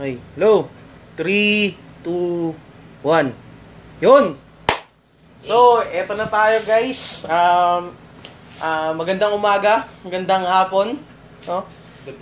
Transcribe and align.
Okay, 0.00 0.16
hello. 0.32 0.64
3, 1.20 1.76
2, 2.08 2.56
1. 3.04 4.00
Yun! 4.00 4.32
So, 5.44 5.84
eto 5.84 6.16
na 6.16 6.24
tayo 6.24 6.56
guys. 6.64 7.28
Um, 7.28 7.92
ah, 8.64 8.96
magandang 8.96 9.36
umaga, 9.36 9.84
magandang 10.00 10.48
hapon, 10.48 10.96
no? 11.44 11.68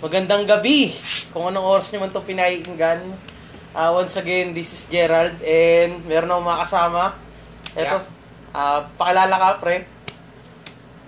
magandang 0.03 0.43
gabi. 0.43 0.91
Kung 1.31 1.47
anong 1.47 1.79
oras 1.79 1.87
nyo 1.95 2.03
man 2.03 2.11
ito 2.11 2.19
pinahinggan. 2.19 2.99
Ah, 3.71 3.95
once 3.95 4.19
again, 4.19 4.51
this 4.51 4.75
is 4.75 4.83
Gerald 4.91 5.39
and 5.39 6.03
meron 6.03 6.35
akong 6.35 6.51
mga 6.51 6.61
kasama. 6.67 7.15
Eto, 7.79 7.95
ah, 8.59 8.91
pakilala 8.99 9.39
ka 9.39 9.49
pre. 9.63 9.87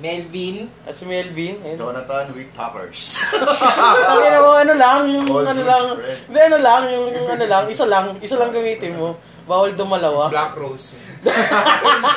Melvin. 0.01 0.65
Ah, 0.81 0.89
si 0.89 1.05
Melvin. 1.05 1.61
Ayun. 1.61 1.77
Jonathan 1.77 2.33
with 2.33 2.49
toppers. 2.57 3.21
Ang 4.09 4.21
ina 4.25 4.39
mo, 4.41 4.51
ano 4.57 4.73
lang, 4.73 4.99
yung 5.05 5.25
All 5.29 5.45
ano 5.45 5.61
lang, 5.61 5.83
hindi 6.25 6.39
ano 6.41 6.57
lang, 6.57 6.81
yung, 6.89 7.05
yung 7.13 7.27
ano 7.29 7.45
lang, 7.45 7.63
isa 7.69 7.85
lang, 7.85 8.17
isa 8.17 8.35
lang 8.41 8.49
gamitin 8.49 8.97
mo. 8.97 9.21
Bawal 9.45 9.77
dumalawa. 9.77 10.33
Black 10.33 10.57
Rose. 10.57 10.97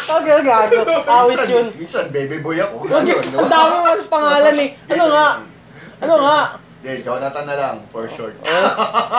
Okay, 0.05 0.41
gago. 0.41 0.81
Awit 1.05 1.45
yun. 1.45 1.67
Minsan, 1.77 2.09
baby 2.09 2.41
boy 2.41 2.57
ako. 2.57 2.89
Okay, 2.89 3.13
Ganun, 3.13 3.25
no? 3.37 3.39
ang 3.45 3.51
dami 3.53 3.75
mo 3.77 3.87
ng 3.93 4.09
pangalan 4.09 4.57
eh. 4.57 4.71
Ano 4.97 5.05
nga? 5.13 5.29
Ano 6.01 6.15
nga? 6.25 6.41
Hindi, 6.81 6.93
Jonathan 7.05 7.45
na 7.45 7.57
lang, 7.57 7.77
for 7.93 8.09
short. 8.09 8.37
Oh, 8.45 8.69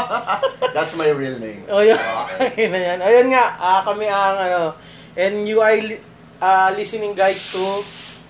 That's 0.76 0.98
my 0.98 1.10
real 1.14 1.38
name. 1.38 1.70
oh 1.70 1.86
yun. 1.86 2.02
Okay 2.34 2.66
na 2.74 2.80
yan. 2.82 2.98
Ayun 3.02 3.28
nga, 3.30 3.46
ah, 3.62 3.82
kami 3.86 4.10
ang 4.10 4.38
ano, 4.42 4.62
and 5.14 5.46
you 5.46 5.62
are 5.62 5.78
ah, 6.42 6.74
listening 6.74 7.14
guys 7.14 7.54
to 7.54 7.62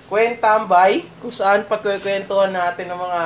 Kwentambay, 0.06 1.02
kung 1.18 1.34
saan 1.34 1.66
pagkukwentuhan 1.66 2.54
natin 2.54 2.94
ng 2.94 3.00
mga 3.00 3.22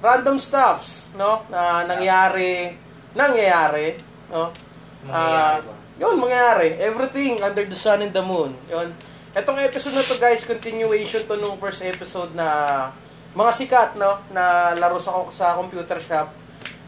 random 0.00 0.38
stuffs, 0.40 1.12
no? 1.12 1.44
Na 1.52 1.84
nangyari, 1.84 2.72
nangyayari, 3.12 4.00
no? 4.32 4.48
Ah, 5.06 5.60
Mangyayari 5.60 5.60
ba? 5.62 5.72
yun, 5.98 6.14
mangyayari. 6.16 6.68
Everything 6.80 7.42
under 7.42 7.64
the 7.66 7.76
sun 7.76 8.00
and 8.00 8.14
the 8.14 8.22
moon. 8.22 8.56
Yun. 8.66 8.94
Etong 9.36 9.60
episode 9.60 9.92
na 9.92 10.02
to 10.02 10.16
guys, 10.16 10.42
continuation 10.42 11.28
to 11.28 11.36
nung 11.36 11.60
first 11.60 11.84
episode 11.84 12.32
na 12.32 12.88
mga 13.36 13.52
sikat, 13.52 13.90
no? 14.00 14.16
Na 14.32 14.72
laro 14.74 14.96
sa, 14.96 15.12
sa 15.28 15.60
computer 15.60 16.00
shop 16.00 16.32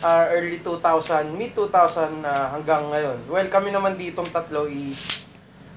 ah, 0.01 0.33
early 0.33 0.65
2000, 0.65 1.29
mid 1.37 1.53
2000 1.53 2.25
na 2.25 2.57
hanggang 2.57 2.89
ngayon. 2.89 3.29
Well, 3.29 3.49
kami 3.53 3.69
naman 3.69 4.01
ditong 4.01 4.33
tatlo 4.33 4.65
is 4.65 5.20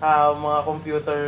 ah, 0.03 0.35
mga 0.35 0.59
computer 0.67 1.21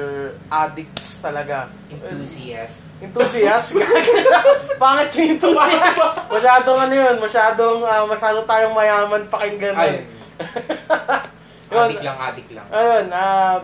addicts 0.52 1.24
talaga. 1.24 1.72
Enthusiast. 1.88 2.84
Enthusiast? 3.00 3.80
Pangit 4.84 5.16
yung 5.16 5.40
enthusiast. 5.40 6.00
Masyadong 6.28 6.80
ano 6.84 6.94
yun, 6.94 7.16
masyadong, 7.24 7.80
ah, 7.88 8.04
masyado 8.04 8.44
tayong 8.44 8.76
mayaman 8.76 9.24
pakinggan. 9.32 9.76
Ay. 9.80 10.04
Yun. 11.72 11.88
adik 11.88 12.04
lang, 12.04 12.18
adik 12.20 12.48
lang. 12.52 12.68
Ayun, 12.68 13.06
ah, 13.16 13.64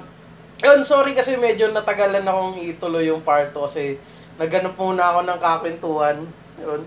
yun, 0.64 0.80
sorry 0.88 1.12
kasi 1.12 1.36
medyo 1.36 1.68
natagalan 1.68 2.24
akong 2.24 2.64
ituloy 2.64 3.12
yung 3.12 3.20
part 3.20 3.52
2 3.52 3.68
kasi 3.68 4.00
nagganap 4.40 4.80
muna 4.80 5.12
ako 5.12 5.20
ng 5.28 5.40
kakwentuhan. 5.44 6.18
Yun. 6.64 6.82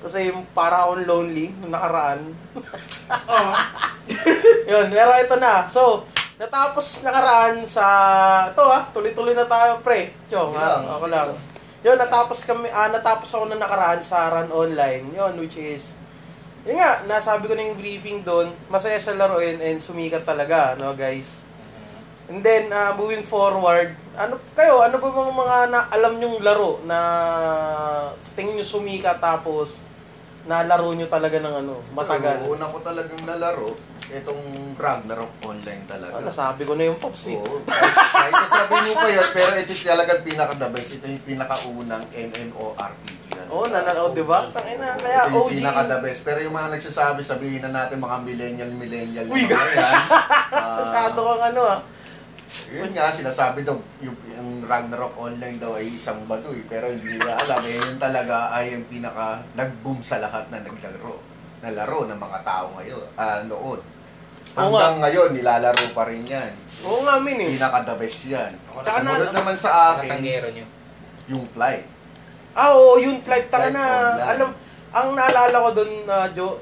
Kasi 0.00 0.32
yung 0.32 0.48
para 0.56 0.80
akong 0.80 1.04
lonely 1.04 1.52
nung 1.60 1.76
nakaraan. 1.76 2.32
Oh. 3.08 3.52
yun, 4.68 4.92
pero 4.92 5.12
ito 5.16 5.36
na. 5.40 5.64
So, 5.64 6.04
natapos 6.38 7.02
nakaraan 7.02 7.66
sa... 7.66 7.84
Ito 8.54 8.62
ah, 8.62 8.86
tuloy-tuloy 8.94 9.34
na 9.34 9.44
tayo, 9.44 9.82
pre. 9.82 10.14
Chong, 10.30 10.54
ah, 10.54 10.78
lang. 10.78 10.82
ako 10.86 11.06
lang. 11.10 11.28
Yun, 11.82 11.98
natapos 11.98 12.38
kami, 12.46 12.70
ah, 12.70 12.86
natapos 12.88 13.28
ako 13.34 13.50
na 13.50 13.58
nakaraan 13.58 14.00
sa 14.00 14.30
Run 14.30 14.54
Online. 14.54 15.04
Yun, 15.10 15.34
which 15.42 15.58
is... 15.58 15.98
Yun 16.62 16.78
nga, 16.78 17.02
nasabi 17.10 17.50
ko 17.50 17.58
na 17.58 17.66
yung 17.66 17.78
briefing 17.78 18.22
doon, 18.22 18.54
masaya 18.70 19.02
siya 19.02 19.18
laruin 19.18 19.58
and 19.58 19.82
sumikat 19.82 20.22
talaga, 20.22 20.78
no 20.78 20.94
guys? 20.94 21.42
And 22.28 22.44
then, 22.44 22.68
uh, 22.68 22.92
moving 22.92 23.24
forward, 23.24 23.96
ano 24.12 24.36
kayo, 24.52 24.84
ano 24.84 25.00
ba 25.00 25.08
mga 25.08 25.32
mga 25.32 25.56
na, 25.72 25.80
alam 25.88 26.20
nyong 26.20 26.38
laro 26.44 26.76
na 26.84 26.98
sa 28.20 28.30
tingin 28.36 28.58
nyo 28.58 28.66
sumikat 28.66 29.16
tapos 29.16 29.87
nalaro 30.48 30.88
nyo 30.96 31.06
talaga 31.12 31.36
ng 31.36 31.54
ano, 31.60 31.74
matagal? 31.92 32.40
Ito, 32.40 32.56
una 32.56 32.64
ko 32.72 32.80
talagang 32.80 33.20
nalaro, 33.28 33.76
itong 34.08 34.42
Ragnarok 34.80 35.32
online 35.44 35.84
talaga. 35.84 36.16
Ah, 36.16 36.24
nasabi 36.24 36.64
ko 36.64 36.72
na 36.72 36.88
yung 36.88 36.96
Pops 36.96 37.28
eh. 37.28 37.36
Oo. 37.36 37.60
Kahit 37.68 38.32
nasabi 38.32 38.74
mo 38.88 38.92
pa 38.96 39.08
yan, 39.12 39.28
pero 39.36 39.52
ito 39.60 39.76
talagang 39.76 40.20
pinaka-the 40.24 40.68
best. 40.72 40.90
Ito 40.96 41.04
yung 41.04 41.24
pinakaunang 41.28 42.04
MMORPG. 42.08 43.28
Oo, 43.52 43.64
oh, 43.64 43.66
nananaw, 43.68 44.16
di 44.16 44.24
ba? 44.24 44.48
Tangina, 44.48 44.96
kaya 44.96 45.28
Ito 45.28 45.36
yung 45.36 45.44
OG. 45.44 45.52
pinaka-the 45.60 45.98
best. 46.00 46.20
Pero 46.24 46.38
yung 46.40 46.56
mga 46.56 46.68
nagsasabi, 46.80 47.20
sabihin 47.20 47.60
na 47.68 47.84
natin 47.84 48.00
mga 48.00 48.16
millennial, 48.24 48.70
millennial 48.72 49.26
Uy, 49.28 49.44
na 49.44 49.52
ah, 49.52 50.76
Masyado 50.80 51.18
kang 51.20 51.44
ano 51.52 51.62
ah. 51.68 51.80
Yun 52.70 52.90
nga, 52.90 53.08
sinasabi 53.10 53.60
daw, 53.60 53.76
yung, 54.00 54.16
yung 54.26 54.64
Ragnarok 54.64 55.14
Online 55.14 55.56
daw 55.56 55.74
ay 55.74 55.88
isang 55.90 56.24
baduy. 56.24 56.64
Pero 56.64 56.88
hindi 56.88 57.14
nila 57.14 57.36
alam, 57.38 57.60
eh, 57.62 57.76
yun 57.76 57.96
talaga 57.96 58.50
ay 58.50 58.72
yung 58.72 58.86
pinaka 58.86 59.44
nag-boom 59.52 60.00
sa 60.00 60.16
lahat 60.16 60.48
na 60.48 60.58
naglaro. 60.58 61.20
Na 61.58 61.70
laro 61.70 62.04
ng 62.04 62.16
mga 62.16 62.38
tao 62.42 62.72
ngayon, 62.74 63.04
ah, 63.14 63.40
noon. 63.42 63.80
Oo 64.50 64.58
Hanggang 64.58 64.96
ngayon, 64.98 65.30
nilalaro 65.32 65.92
pa 65.92 66.08
rin 66.08 66.24
yan. 66.24 66.50
Oo 66.82 67.04
nga, 67.04 67.20
min 67.20 67.36
eh. 67.38 67.52
Pinaka-the 67.54 67.94
best 67.96 68.20
yan. 68.26 68.52
Ako 68.66 68.80
Tsaka 68.80 68.98
na- 68.98 69.12
Sumunod 69.12 69.32
naman 69.32 69.56
sa 69.56 69.70
akin, 69.94 70.08
Katanggero 70.08 70.48
nyo. 70.50 70.66
yung 71.28 71.44
flight. 71.52 71.84
Ah, 72.52 72.72
oo, 72.72 72.96
yun, 72.96 73.20
flight 73.20 73.46
taka 73.46 73.68
Flight 73.68 73.76
na. 73.76 73.84
online. 73.84 74.24
Alam, 74.26 74.50
ang 74.88 75.08
naalala 75.12 75.56
ko 75.60 75.70
doon, 75.76 75.90
na 76.02 76.16
Jo, 76.32 76.56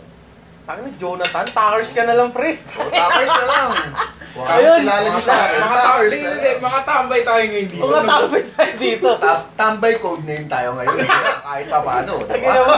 na, 0.69 0.91
Jonathan, 0.93 1.47
takers 1.47 1.91
ka 1.93 2.03
na 2.03 2.15
lang, 2.15 2.29
pre. 2.31 2.59
O, 2.75 2.83
tapos 2.85 3.31
na 3.31 3.47
lang. 3.47 3.71
Wow, 4.37 4.53
Ayun. 4.53 4.85
kilala 4.85 5.09
niyo 5.09 5.23
sa 5.25 5.33
akin. 5.33 5.59
Mga 5.59 5.81
tambay, 5.81 6.09
na 6.13 6.29
lang. 6.29 6.59
mga 6.61 6.81
tambay 6.85 7.21
tayo 7.25 7.43
ngayon 7.49 7.69
dito. 7.73 7.85
Mga 7.89 8.03
tambay 8.05 8.43
tayo 8.45 8.73
dito. 8.85 9.09
Ta- 9.17 9.45
tambay 9.57 9.95
code 9.97 10.25
name 10.29 10.45
tayo 10.45 10.69
ngayon. 10.77 10.97
Kahit 11.41 11.67
pa 11.73 11.81
paano. 11.81 12.13
Diba? 12.21 12.77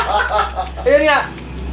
Ayun 0.88 1.02
nga. 1.04 1.18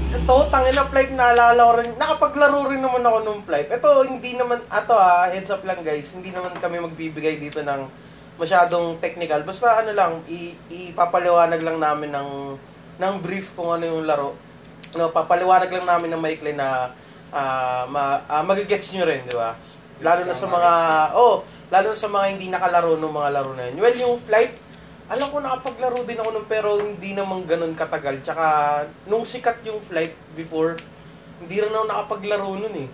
Ito, 0.10 0.36
tangin 0.52 0.76
na 0.76 0.84
flight 0.84 1.12
naalala 1.16 1.62
ko 1.64 1.74
rin. 1.80 1.92
Nakapaglaro 1.96 2.60
rin 2.68 2.82
naman 2.84 3.00
ako 3.00 3.18
nung 3.24 3.42
flight. 3.48 3.72
Ito, 3.72 4.04
hindi 4.04 4.36
naman, 4.36 4.60
ato 4.68 4.92
ah, 4.92 5.32
heads 5.32 5.48
up 5.48 5.64
lang 5.64 5.80
guys. 5.80 6.12
Hindi 6.12 6.36
naman 6.36 6.52
kami 6.60 6.84
magbibigay 6.84 7.40
dito 7.40 7.64
ng 7.64 7.88
masyadong 8.36 9.00
technical. 9.00 9.48
Basta 9.48 9.80
ano 9.80 9.96
lang, 9.96 10.12
i- 10.28 10.60
ipapaliwanag 10.68 11.64
lang 11.64 11.80
namin 11.80 12.12
ng, 12.12 12.30
ng 13.00 13.14
brief 13.24 13.56
kung 13.56 13.80
ano 13.80 13.88
yung 13.88 14.04
laro. 14.04 14.36
No, 14.98 15.14
papaliwanag 15.14 15.70
lang 15.70 15.86
namin 15.86 16.10
ng 16.14 16.22
maikli 16.22 16.54
na 16.58 16.90
ah 17.30 17.86
ma, 17.86 18.26
ah, 18.26 18.42
magigets 18.42 18.90
nyo 18.98 19.06
rin, 19.06 19.22
di 19.26 19.38
ba? 19.38 19.54
Lalo 20.02 20.22
na 20.26 20.34
sa 20.34 20.48
mga, 20.50 20.72
oh, 21.14 21.46
lalo 21.70 21.94
na 21.94 21.98
sa 21.98 22.10
mga 22.10 22.26
hindi 22.34 22.48
nakalaro 22.50 22.98
ng 22.98 23.14
mga 23.14 23.30
laro 23.30 23.52
na 23.54 23.70
yun. 23.70 23.78
Well, 23.84 23.98
yung 24.00 24.18
flight, 24.26 24.56
alam 25.10 25.28
ko 25.30 25.38
nakapaglaro 25.42 26.06
din 26.06 26.22
ako 26.22 26.30
nun 26.34 26.48
pero 26.50 26.78
hindi 26.78 27.14
naman 27.14 27.46
ganun 27.46 27.74
katagal. 27.78 28.22
Tsaka 28.22 28.46
nung 29.06 29.26
sikat 29.26 29.62
yung 29.66 29.82
flight 29.82 30.14
before, 30.34 30.78
hindi 31.42 31.62
rin 31.62 31.74
ako 31.74 31.86
nakapaglaro 31.86 32.50
nun 32.58 32.76
eh. 32.78 32.90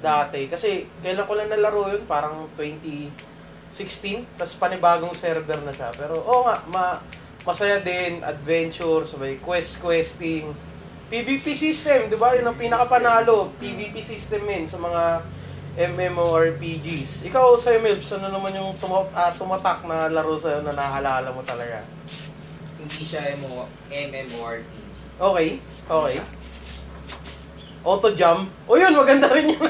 Dati. 0.00 0.48
Kasi 0.48 0.88
kailan 1.04 1.28
ko 1.28 1.36
lang 1.36 1.52
nalaro 1.52 1.92
yun, 1.92 2.08
parang 2.08 2.48
2016, 2.56 4.24
tapos 4.40 4.56
panibagong 4.56 5.12
server 5.12 5.60
na 5.60 5.72
siya. 5.76 5.92
Pero 5.92 6.24
oo 6.24 6.48
nga, 6.48 6.64
ma 6.68 6.84
masaya 7.44 7.80
din, 7.80 8.20
adventure, 8.24 9.04
sabay 9.04 9.40
quest 9.40 9.80
questing. 9.80 10.52
PvP 11.10 11.46
system, 11.52 12.06
di 12.06 12.14
ba? 12.14 12.32
Yun 12.32 12.46
ang 12.46 12.54
pinakapanalo. 12.54 13.50
PvP 13.58 13.98
system 13.98 14.46
yun 14.46 14.64
sa 14.64 14.78
mga 14.78 15.02
MMORPGs. 15.90 17.26
Ikaw, 17.26 17.54
sa'yo, 17.56 17.78
Milps, 17.78 18.10
ano 18.12 18.30
naman 18.30 18.54
yung 18.54 18.70
tuma- 18.76 19.10
ah, 19.10 19.30
tumatak 19.30 19.82
na 19.84 20.06
laro 20.06 20.34
sa'yo 20.34 20.62
na 20.62 20.70
nahalala 20.70 21.30
mo 21.30 21.42
talaga? 21.42 21.82
Hindi 22.76 23.02
siya 23.02 23.34
MMO, 23.34 23.66
MMORPG. 23.88 24.74
Okay, 25.18 25.48
okay. 25.84 26.16
Auto 27.80 28.12
jump. 28.12 28.46
O 28.64 28.76
yun, 28.76 28.92
maganda 28.92 29.26
rin 29.28 29.50
yun. 29.50 29.60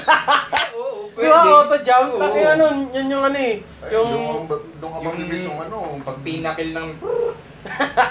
Oo, 0.76 1.08
Di 1.10 1.24
ba, 1.24 1.40
auto 1.40 1.78
jump? 1.78 2.08
Oo. 2.12 2.20
Taki, 2.20 2.40
ano, 2.48 2.64
yun 2.90 3.06
yung 3.08 3.24
ano 3.24 3.38
eh. 3.38 3.54
Ay, 3.80 3.90
Yung, 3.94 4.10
doon, 4.44 4.44
ka 4.82 4.98
yung- 4.98 5.04
magbibis 5.08 5.42
ng 5.46 5.60
ano, 5.62 5.76
pag 6.02 6.16
Pinakil 6.20 6.70
ng... 6.70 6.88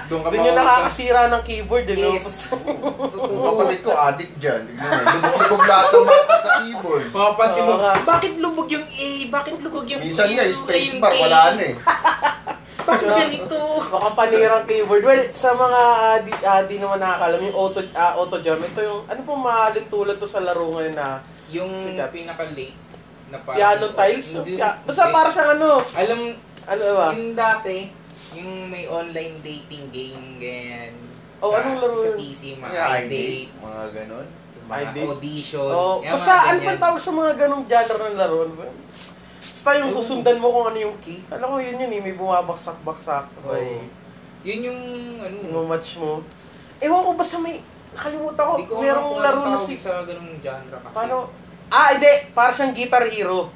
Doon 0.05 0.21
ka 0.21 0.27
dun 0.29 0.41
yung 0.43 0.57
nakakasira 0.57 1.21
ng 1.27 1.41
keyboard. 1.41 1.85
eh, 1.85 1.95
no? 1.95 2.09
Yes. 2.13 2.53
Yung 3.29 3.45
kapatid 3.45 3.79
ko, 3.81 3.91
addict 3.93 4.33
dyan. 4.37 4.61
Lubog-lubog 4.69 5.63
lahat 5.63 5.87
ng 5.89 6.05
mata 6.05 6.35
sa 6.37 6.49
keyboard. 6.59 7.05
Mapapansin 7.09 7.63
mo, 7.63 7.73
Oo 7.73 7.79
nga. 7.79 7.93
bakit 8.03 8.33
lubog 8.37 8.67
yung 8.67 8.85
A? 8.85 9.09
Bakit 9.27 9.55
lubog 9.59 9.85
yung 9.85 10.01
Minsan 10.01 10.29
nga, 10.31 10.43
yung 10.43 10.65
A? 10.65 11.09
wala 11.15 11.39
na 11.53 11.63
eh. 11.63 11.75
Bakit 12.89 13.05
ganito? 13.07 13.57
Baka 13.85 14.09
panirang 14.15 14.65
keyboard. 14.65 15.03
Well, 15.03 15.21
sa 15.31 15.53
mga 15.53 15.81
ah, 15.99 16.17
di, 16.19 16.31
ah, 16.41 16.61
di 16.63 16.75
naman 16.77 16.97
nakakalam, 16.97 17.41
yung 17.43 17.57
auto, 17.59 17.79
ah, 17.93 18.13
auto 18.15 18.37
jump, 18.39 18.61
ito 18.61 18.81
yung, 18.81 19.05
ano 19.05 19.19
pong 19.21 19.41
mahalin 19.43 19.85
tulad 19.87 20.15
to 20.15 20.25
sa 20.25 20.41
laro 20.41 20.69
ngayon 20.71 20.93
na 20.93 21.21
Yung 21.49 21.69
Sikat. 21.71 22.09
pinaka-late 22.09 22.77
na 23.29 23.37
parang- 23.39 23.57
piano 23.57 23.85
tiles? 23.91 24.27
Hindi, 24.35 24.57
Pia- 24.57 24.77
basta 24.79 25.03
hindi. 25.03 25.15
para 25.15 25.27
siyang 25.29 25.51
ano, 25.55 25.69
Alam, 25.91 26.19
ano 26.65 26.83
ba? 26.95 27.07
yung 27.13 27.33
dati, 27.33 27.77
yung 28.31 28.69
may 28.69 28.85
online 28.85 29.41
dating 29.41 29.89
game, 29.89 30.37
ganyan. 30.37 30.93
Oh, 31.39 31.49
sa, 31.49 31.63
anong 31.63 31.79
laro 31.79 31.95
Sa 31.95 32.09
yun? 32.09 32.17
PC, 32.19 32.41
mga 32.55 32.69
Mga 32.69 32.87
iDate, 33.01 33.49
mga 33.57 33.83
ganon. 33.95 34.27
mga 34.69 34.79
iDate. 34.85 35.07
audition. 35.07 35.69
Oh, 35.71 35.97
yan, 35.99 36.13
basta 36.13 36.31
mga 36.31 36.45
ano 36.45 36.59
pa 36.59 36.73
tawag 36.77 37.01
sa 37.01 37.11
mga 37.11 37.31
ganong 37.35 37.65
genre 37.65 37.97
ng 38.05 38.17
laro? 38.17 38.37
Ano 38.43 38.53
ba? 38.53 38.65
Basta 39.39 39.69
yung 39.75 39.91
susundan 39.91 40.37
mo 40.37 40.47
kung 40.49 40.65
ano 40.67 40.79
yung 40.79 40.97
key. 40.99 41.19
Alam 41.27 41.47
ko 41.51 41.57
yun 41.57 41.75
yun 41.75 41.91
eh, 41.91 42.01
may 42.01 42.15
bumabaksak-baksak. 42.15 43.25
Oo. 43.43 43.55
Ay, 43.55 43.87
Yun 44.39 44.71
yung, 44.71 44.81
ano, 45.19 45.35
yung 45.51 45.67
match 45.67 45.99
mo. 45.99 46.23
Ewan 46.79 47.03
ko 47.03 47.11
basta 47.11 47.35
may, 47.37 47.59
nakalimutan 47.91 48.39
ko, 48.39 48.79
merong 48.79 49.19
laro 49.19 49.39
na 49.43 49.59
si... 49.59 49.75
sa 49.75 50.07
ganung 50.07 50.39
genre 50.39 50.79
kasi. 50.79 50.95
Paano? 50.95 51.27
Ah, 51.67 51.91
hindi. 51.91 52.13
Para 52.31 52.49
siyang 52.49 52.71
Guitar 52.71 53.03
Hero. 53.05 53.51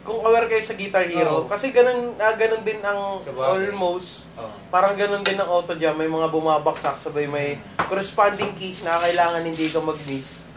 Kung 0.00 0.20
aware 0.20 0.48
kayo 0.48 0.60
sa 0.60 0.72
Guitar 0.72 1.04
Hero. 1.04 1.44
Oo. 1.44 1.46
Kasi 1.46 1.70
ganun, 1.70 2.16
ah, 2.16 2.32
ganun 2.32 2.64
din 2.64 2.80
ang 2.80 3.20
Sa 3.20 3.30
bagay. 3.30 3.68
almost. 3.68 4.32
Oh. 4.32 4.48
Parang 4.68 4.96
ganun 4.96 5.20
din 5.20 5.36
ang 5.36 5.46
auto 5.46 5.76
jam. 5.76 5.92
May 5.92 6.08
mga 6.08 6.28
bumabaksak. 6.28 6.96
Sabay 6.96 7.24
may 7.24 7.54
corresponding 7.84 8.56
key 8.56 8.72
na 8.80 8.96
kailangan 8.96 9.42
hindi 9.42 9.68
ka 9.68 9.78
mag-miss. 9.78 10.48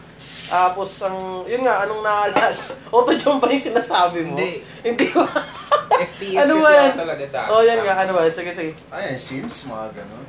Tapos 0.44 0.96
ang, 1.00 1.44
yun 1.44 1.60
nga, 1.60 1.84
anong 1.84 2.00
naalala? 2.00 2.56
auto 2.94 3.12
jam 3.12 3.36
ba 3.36 3.46
yung 3.46 3.66
sinasabi 3.66 4.24
mo? 4.24 4.32
Hindi. 4.34 4.64
Hindi 4.80 5.06
ba? 5.10 5.28
FPS 6.08 6.40
Ano 6.42 6.52
kasi 6.58 6.72
yan? 6.72 6.90
ako 6.90 7.00
talaga 7.00 7.24
dati. 7.30 7.48
oh, 7.48 7.62
yan 7.62 7.80
nga. 7.80 7.94
Ano 8.00 8.10
ba? 8.12 8.20
Sige, 8.26 8.50
sige. 8.50 8.72
Ayan, 8.90 9.14
Sims, 9.14 9.64
mga 9.64 9.86
ganon. 9.94 10.24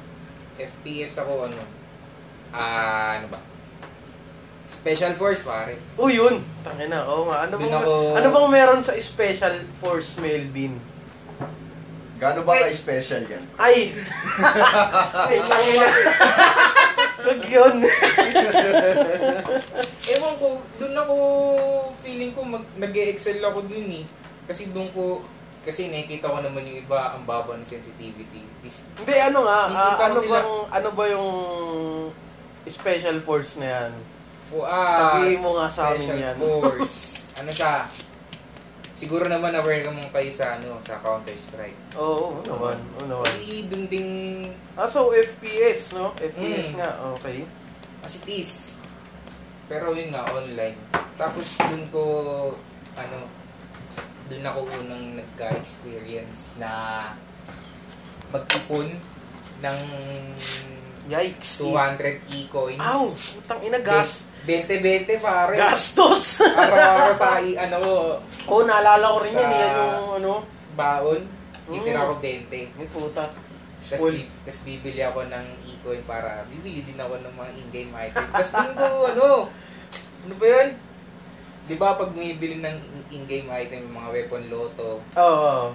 FPS 0.56 1.13
ako, 1.19 1.47
ano, 1.47 1.57
ah, 2.51 3.18
ano 3.18 3.27
ba? 3.27 3.39
Special 4.65 5.13
Force, 5.13 5.41
pare. 5.41 5.77
Oh, 5.94 6.09
yun. 6.09 6.41
Tangina. 6.62 7.06
Oo 7.06 7.29
nga. 7.29 7.45
Ano 7.45 7.53
Dun 7.56 7.69
bang, 7.69 7.75
ako- 7.79 8.13
ano 8.17 8.27
bang 8.27 8.47
meron 8.51 8.81
sa 8.81 8.94
Special 8.95 9.56
Force 9.77 10.17
Melvin? 10.17 10.77
Gaano 12.15 12.41
ba 12.41 12.56
ka-special 12.57 13.27
yan? 13.27 13.44
Ay! 13.56 13.91
Ay, 15.27 15.38
tangina. 15.38 15.88
Wag 17.21 17.41
yun. 17.44 17.75
Ewan 20.07 20.33
ko, 20.38 20.47
doon 20.77 20.95
ako, 20.95 21.15
feeling 22.00 22.31
ko, 22.31 22.41
mag, 22.41 22.63
nag-excel 22.75 23.41
ako 23.41 23.65
dun 23.65 23.89
eh. 23.91 24.06
Kasi 24.45 24.69
doon 24.69 24.89
ko, 24.91 25.25
kasi 25.59 25.89
nakikita 25.89 26.29
ko 26.29 26.39
naman 26.39 26.63
yung 26.63 26.79
iba, 26.79 27.13
ang 27.13 27.25
baba 27.25 27.57
ng 27.57 27.65
sensitivity. 27.65 28.45
Tis- 28.61 28.85
Hindi, 28.95 29.15
ano 29.19 29.44
nga, 29.44 29.59
ah, 29.68 29.95
ano 30.00 30.15
sila- 30.15 30.39
bang, 30.39 30.51
ano 30.71 30.89
ba 30.94 31.06
yung 31.09 31.29
special 32.63 33.18
force 33.19 33.57
na 33.57 33.68
yan? 33.68 33.91
Fo, 34.45 34.62
ah, 34.62 35.18
Sabihin 35.18 35.42
mo 35.42 35.57
nga 35.57 35.68
sa 35.68 35.92
amin 35.92 36.21
yan. 36.21 36.36
Force. 36.38 36.97
ano 37.39 37.50
siya? 37.50 37.89
Siguro 38.95 39.27
naman 39.27 39.51
aware 39.51 39.83
ka 39.83 39.92
mong 39.92 40.07
kayo 40.07 40.31
sa, 40.31 40.56
ano, 40.56 40.80
sa 40.80 41.03
Counter-Strike. 41.03 41.97
Oo, 42.00 42.39
oo 42.39 42.45
naman, 42.45 42.77
oo 42.95 43.06
naman. 43.06 43.27
Ay, 43.27 43.68
dun 43.68 43.92
ding, 43.92 44.12
Ah, 44.74 44.88
so 44.88 45.12
FPS, 45.12 45.92
no? 45.92 46.15
FPS 46.15 46.71
Mm. 46.71 46.77
nga, 46.80 46.89
okay. 47.12 47.44
as 48.00 48.15
it 48.15 48.27
is. 48.30 48.51
Pero 49.68 49.92
yun 49.92 50.13
nga, 50.13 50.24
online. 50.30 50.77
Tapos 51.18 51.57
dun 51.59 51.83
ko, 51.92 52.03
ano, 52.95 53.18
dun 54.25 54.45
ako 54.45 54.59
unang 54.80 55.19
nagka-experience 55.19 56.56
na 56.56 56.71
mag-ipon 58.31 58.95
ng 59.59 59.80
Yikes. 61.06 61.62
200 61.62 62.25
e-coins. 62.31 62.81
Aw, 62.81 63.06
putang 63.38 63.62
ina, 63.62 63.77
gas. 63.77 64.31
20-20 64.45 65.19
pare. 65.19 65.57
Gastos! 65.57 66.39
Araw-araw 66.53 67.12
sa 67.12 67.42
i- 67.42 67.57
ano, 67.57 67.77
Oo, 68.45 68.62
naalala 68.62 69.09
ko 69.09 69.19
rin 69.19 69.33
yan, 69.33 69.42
Sa- 69.44 69.57
yan 69.57 69.74
yung, 69.74 70.09
ano, 70.15 70.31
baon. 70.74 71.21
Mm. 71.65 71.75
Itira 71.75 72.06
ko 72.06 72.13
20. 72.21 72.77
may 72.77 72.88
puta. 72.88 73.25
Tapos, 73.75 74.13
bi- 74.13 74.30
bibili 74.63 75.01
ako 75.01 75.25
ng 75.25 75.45
e-coin 75.68 76.01
para 76.06 76.45
bibili 76.47 76.81
din 76.81 76.95
ako 76.95 77.18
ng 77.19 77.33
mga 77.33 77.51
in-game 77.56 77.92
item. 78.00 78.25
Tapos 78.30 78.51
din 78.51 78.71
ko, 78.71 78.86
ano, 79.07 79.25
ano 80.24 80.33
ba 80.38 80.45
yun? 80.47 80.69
Di 81.65 81.75
ba 81.75 81.97
pag 81.97 82.13
bumibili 82.13 82.62
ng 82.62 82.77
in- 82.77 83.09
in-game 83.15 83.50
item, 83.51 83.81
yung 83.83 83.97
mga 83.97 84.09
weapon 84.12 84.44
loto, 84.47 85.01
Oo. 85.12 85.18
oo. 85.18 85.65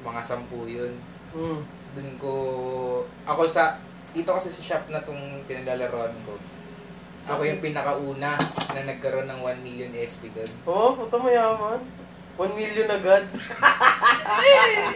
mga 0.00 0.22
sampu 0.22 0.66
yun, 0.66 0.94
Mm. 1.30 1.60
dun 1.92 2.10
ko, 2.16 2.32
ako 3.24 3.42
sa, 3.44 3.78
dito 4.08 4.30
kasi 4.30 4.48
sa 4.48 4.62
shop 4.64 4.86
na 4.88 5.02
tong 5.02 5.18
pinalalaroan 5.44 6.14
ko, 6.24 6.38
ako 7.26 7.42
yung 7.44 7.60
pinakauna 7.60 8.38
na 8.70 8.80
nagkaroon 8.86 9.28
ng 9.28 9.40
1 9.42 9.66
million 9.66 9.90
SP 9.96 10.32
doon. 10.32 10.50
Oo, 10.64 10.96
puta 10.96 11.16
mayaman. 11.16 11.80
1 12.38 12.56
million 12.56 12.88
agad. 12.88 13.28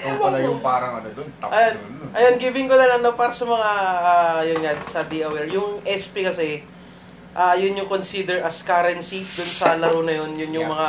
Ikaw 0.00 0.16
pala 0.16 0.38
yung 0.40 0.60
parang 0.60 1.02
ano 1.02 1.08
doon, 1.12 1.28
top 1.36 1.52
Ayan, 1.52 1.74
nun. 1.76 2.08
ayan, 2.12 2.34
giving 2.38 2.64
ko 2.64 2.74
na 2.74 2.88
lang 2.88 3.02
na 3.02 3.12
para 3.12 3.32
sa 3.32 3.44
mga, 3.44 3.70
ah, 4.00 4.40
yun 4.40 4.58
nga, 4.60 4.72
sa 4.88 5.04
Be 5.04 5.20
Aware. 5.20 5.52
Yung 5.52 5.84
SP 5.84 6.24
kasi, 6.24 6.64
ah 7.34 7.52
yun 7.52 7.74
yung 7.74 7.90
consider 7.90 8.40
as 8.40 8.62
currency 8.62 9.26
dun 9.26 9.50
sa 9.50 9.74
laro 9.74 10.00
na 10.00 10.14
yun. 10.14 10.32
Yun 10.38 10.52
yung 10.54 10.68
Yes. 10.68 10.72
mga 10.72 10.88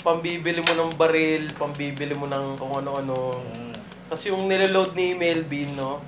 pambibili 0.00 0.60
mo 0.62 0.72
ng 0.72 0.92
baril, 0.94 1.44
pambibili 1.52 2.14
mo 2.14 2.24
ng 2.24 2.56
kung 2.56 2.72
ano-ano. 2.72 3.42
Mm. 3.44 3.74
Tapos 4.08 4.24
yung 4.24 4.46
nireload 4.46 4.94
ni 4.94 5.12
Melvin, 5.12 5.74
no? 5.74 5.98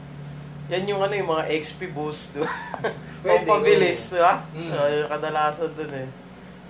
Yan 0.70 0.86
yung 0.86 1.02
ano 1.02 1.12
yung 1.12 1.26
mga 1.28 1.44
XP 1.52 1.90
boost. 1.90 2.32
do. 2.32 2.46
Pwede, 3.22 3.44
Pampabilis, 3.44 4.14
di 4.14 4.18
ba? 4.18 4.46
Mm. 4.54 4.70
Yung 4.70 5.10
kadalasan 5.10 5.70
dun 5.74 5.92
eh. 5.92 6.08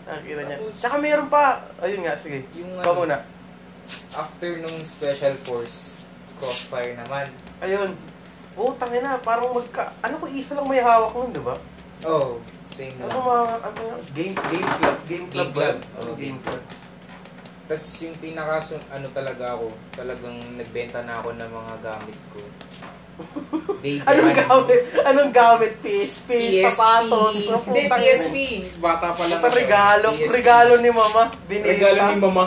Nakikita 0.03 0.43
niya. 0.43 0.57
Tapos- 0.59 0.79
Tsaka 0.81 0.97
meron 0.99 1.29
pa, 1.29 1.43
ayun 1.79 2.01
nga, 2.03 2.17
sige. 2.17 2.43
Yung 2.57 2.73
ano, 2.75 2.91
muna. 2.97 3.17
after 4.11 4.51
nung 4.59 4.81
Special 4.83 5.37
Force, 5.39 6.09
Crossfire 6.37 6.97
naman. 6.97 7.29
Ayun. 7.61 7.93
Oo, 8.57 8.75
tangina, 8.75 9.21
parang 9.21 9.53
magka... 9.53 9.93
Ano 10.01 10.19
ko, 10.19 10.27
isa 10.27 10.57
lang 10.57 10.67
may 10.67 10.81
hawak 10.81 11.13
nun, 11.13 11.31
di 11.31 11.39
ba? 11.39 11.55
Oh, 12.03 12.41
same 12.73 12.97
Ano 12.99 13.07
lang. 13.07 13.21
mga, 13.21 13.45
ano? 13.63 13.83
Game, 14.11 14.35
game 14.35 14.71
club. 14.73 14.97
Game 15.05 15.27
club 15.29 15.47
Game 15.47 15.53
club. 15.53 15.77
Oo, 15.77 16.01
Oo, 16.01 16.15
game 16.17 16.19
game 16.19 16.41
club. 16.41 16.63
Tapos 17.71 18.03
yung 18.03 18.19
pinaka 18.19 18.59
ano 18.91 19.07
talaga 19.15 19.55
ako, 19.55 19.71
talagang 19.95 20.43
nagbenta 20.59 21.07
na 21.07 21.23
ako 21.23 21.39
ng 21.39 21.51
mga 21.55 21.75
gamit 21.79 22.19
ko. 22.35 22.43
Day 23.85 24.03
Anong 24.03 24.35
gamit? 24.35 24.81
Anong 25.07 25.31
gamit? 25.31 25.73
PSP, 25.79 26.31
PSP. 26.35 26.67
sapatos. 26.67 27.47
Hindi, 27.71 27.87
PSP. 27.87 28.37
Bata 28.83 29.15
pa 29.15 29.23
lang. 29.23 29.39
Ako. 29.39 29.55
regalo. 29.55 30.09
PSP. 30.19 30.35
Regalo 30.35 30.73
ni 30.83 30.91
mama. 30.91 31.31
Binenta. 31.47 31.71
Regalo 31.71 32.01
ni 32.11 32.17
mama. 32.19 32.45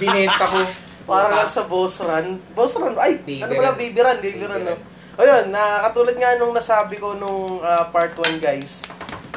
Binenta 0.00 0.44
ko. 0.48 0.60
Para 1.12 1.28
lang 1.28 1.52
sa 1.52 1.68
boss 1.68 2.00
run. 2.00 2.40
Boss 2.56 2.72
run? 2.80 2.96
Ay, 2.96 3.20
Baby 3.20 3.44
ano 3.44 3.52
pala? 3.52 3.68
run. 3.68 3.76
Baby 3.76 4.00
run. 4.00 4.18
Baby 4.24 4.44
run, 4.48 4.56
Baby 4.56 4.64
no? 4.64 4.72
run. 4.72 4.80
Ayun, 5.20 5.44
na 5.52 5.84
katulad 5.84 6.16
nga 6.16 6.40
nung 6.40 6.56
nasabi 6.56 6.96
ko 6.96 7.12
nung 7.12 7.60
ah, 7.60 7.84
part 7.92 8.16
1, 8.16 8.40
guys. 8.40 8.80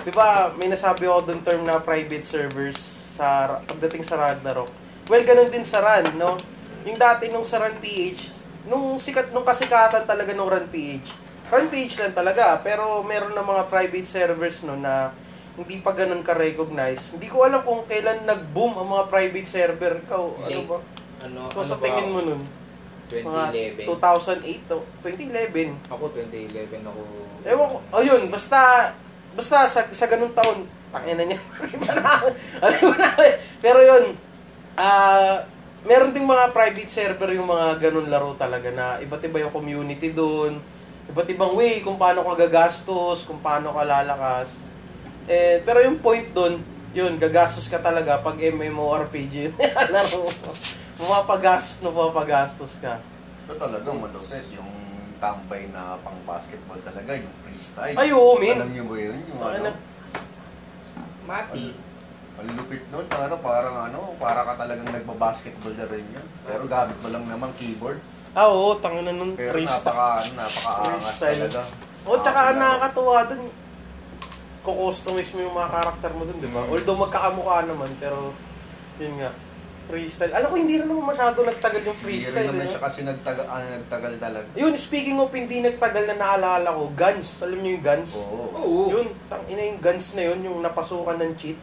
Di 0.08 0.16
ba, 0.16 0.56
may 0.56 0.72
nasabi 0.72 1.12
ako 1.12 1.28
dun 1.28 1.44
term 1.44 1.68
na 1.68 1.84
private 1.84 2.24
servers 2.24 2.80
sa 3.20 3.60
pagdating 3.68 4.08
sa 4.08 4.16
Ragnarok. 4.16 4.85
Well, 5.06 5.22
ganun 5.22 5.54
din 5.54 5.62
sa 5.62 5.86
Run, 5.86 6.18
no? 6.18 6.34
Yung 6.82 6.98
dati 6.98 7.30
nung 7.30 7.46
sa 7.46 7.62
Run 7.62 7.78
PH, 7.78 8.34
nung 8.66 8.98
sikat 8.98 9.30
nung 9.30 9.46
kasikatan 9.46 10.10
talaga 10.10 10.34
nung 10.34 10.50
Run 10.50 10.66
PH. 10.66 11.08
Run 11.54 11.70
PH 11.70 12.02
lang 12.02 12.14
talaga, 12.18 12.58
pero 12.66 13.06
meron 13.06 13.38
na 13.38 13.46
mga 13.46 13.70
private 13.70 14.10
servers 14.10 14.66
no 14.66 14.74
na 14.74 15.14
hindi 15.56 15.78
pa 15.80 15.94
ganun 15.94 16.26
ka-recognize. 16.26 17.16
Hindi 17.16 17.30
ko 17.30 17.46
alam 17.46 17.62
kung 17.62 17.86
kailan 17.86 18.26
nag-boom 18.26 18.82
ang 18.82 18.90
mga 18.92 19.06
private 19.08 19.48
server. 19.48 19.94
Ikaw, 20.04 20.24
ano 20.42 20.62
ba? 20.66 20.78
Ano, 21.24 21.40
Kung 21.54 21.64
ano 21.64 21.70
sa 21.70 21.78
ba 21.78 21.86
tingin 21.86 22.10
mo 22.12 22.20
nun? 22.26 22.42
Mga 23.06 23.44
2011. 23.86 23.88
2008 23.88 24.70
to 24.74 24.78
2011. 25.06 25.94
Ako 25.94 26.04
2011 26.12 26.82
ako. 26.82 27.02
Ewan 27.46 27.68
ko, 27.70 27.78
oh 27.94 28.02
yun, 28.02 28.22
basta, 28.34 28.90
basta 29.38 29.70
sa, 29.70 29.86
sa 29.94 30.06
ganung 30.10 30.34
taon, 30.34 30.66
tangina 30.90 31.22
niya, 31.22 31.38
alam 32.66 32.82
mo 32.82 32.96
na, 32.98 33.14
pero 33.62 33.80
yun, 33.86 34.18
ah, 34.76 35.44
meron 35.86 36.12
ding 36.12 36.28
mga 36.28 36.52
private 36.52 36.92
server 36.92 37.30
yung 37.36 37.48
mga 37.48 37.90
ganun 37.90 38.08
laro 38.10 38.36
talaga 38.36 38.70
na 38.72 39.00
iba't 39.00 39.24
iba 39.24 39.44
yung 39.44 39.54
community 39.54 40.12
doon, 40.12 40.60
iba't 41.12 41.30
ibang 41.30 41.54
way 41.56 41.80
kung 41.82 41.96
paano 41.96 42.26
ka 42.26 42.48
gagastos, 42.48 43.24
kung 43.24 43.40
paano 43.40 43.72
ka 43.72 43.84
lalakas. 43.86 44.56
Eh, 45.26 45.62
pero 45.66 45.82
yung 45.82 45.98
point 46.02 46.30
doon, 46.34 46.62
yun, 46.96 47.20
gagastos 47.20 47.68
ka 47.68 47.82
talaga 47.84 48.24
pag 48.24 48.40
MMORPG 48.40 49.34
yung 49.52 49.92
laro. 49.92 50.32
Mapapagas, 50.96 51.84
mapapagastos 51.84 52.80
ka. 52.80 53.04
Ito 53.46 53.60
talagang 53.60 54.00
malupit. 54.00 54.48
Yung 54.56 54.72
tambay 55.20 55.68
na 55.76 56.00
pang 56.00 56.16
basketball 56.24 56.80
talaga, 56.80 57.20
yung 57.20 57.36
freestyle. 57.44 58.00
Ay, 58.00 58.16
oo, 58.16 58.40
min. 58.40 58.56
Alam 58.56 58.72
niyo 58.72 58.86
ba 58.88 58.96
yun? 58.96 59.18
Yung 59.28 59.40
Ano 59.44 59.60
ano, 59.60 59.72
na- 62.36 62.44
Mati. 62.44 62.52
malupit 62.52 62.84
nun. 62.90 63.06
Ano, 63.08 63.36
parang 63.40 63.76
ano, 63.86 64.00
para 64.16 64.44
ka 64.44 64.54
talagang 64.58 64.88
nagbabasketball 64.88 65.74
na 65.74 65.86
rin 65.86 66.06
yun. 66.06 66.28
Pero 66.44 66.64
gamit 66.66 66.98
mo 67.00 67.08
lang 67.08 67.24
naman 67.26 67.50
keyboard. 67.56 68.00
Ah, 68.32 68.48
oo, 68.48 68.76
tangina 68.76 69.10
nun, 69.10 69.34
Pero 69.34 69.56
freestyle. 69.56 69.80
napaka, 69.88 70.08
ano, 70.20 70.32
napaka-angas 70.36 71.04
Freestyle. 71.06 71.40
talaga. 71.42 71.62
O, 72.04 72.12
tsaka 72.18 72.40
ang 72.42 72.48
Nakakilala. 72.54 72.60
nakakatuwa 72.60 73.20
dun, 73.26 73.42
kukustomize 74.62 75.32
mo 75.32 75.42
yung 75.42 75.56
mga 75.56 75.70
karakter 75.72 76.12
mo 76.12 76.24
dun, 76.26 76.38
di 76.38 76.50
ba? 76.50 76.62
Mm. 76.62 76.70
Although 76.70 77.00
magkakamukha 77.00 77.58
naman, 77.64 77.90
pero, 77.96 78.36
yun 78.98 79.16
nga. 79.18 79.32
Freestyle. 79.86 80.34
Alam 80.34 80.50
ko, 80.50 80.56
hindi 80.58 80.76
rin 80.76 80.90
naman 80.90 81.06
masyado 81.06 81.38
nagtagal 81.40 81.78
yung 81.80 81.94
Hindi 81.96 82.10
rin 82.10 82.26
freestyle. 82.26 82.48
naman 82.50 82.66
eh, 82.66 82.72
siya 82.74 82.82
kasi 82.82 83.00
nagtagal, 83.06 83.46
ano, 83.46 83.66
nagtagal 83.72 84.14
talaga. 84.18 84.48
Yun, 84.52 84.74
speaking 84.76 85.16
of 85.16 85.30
hindi 85.30 85.62
nagtagal 85.62 86.04
na 86.06 86.16
naalala 86.18 86.68
ko, 86.74 86.90
Guns. 86.92 87.30
Alam 87.40 87.62
niyo 87.62 87.72
yung 87.72 87.86
Guns? 87.86 88.12
Oo. 88.18 88.46
Oo. 88.58 88.82
Yun, 88.90 89.08
tang 89.30 89.46
ina 89.46 89.62
yung 89.64 89.80
Guns 89.80 90.08
na 90.12 90.24
yun, 90.26 90.40
yung 90.42 90.60
napasukan 90.60 91.18
ng 91.20 91.34
cheat. 91.38 91.60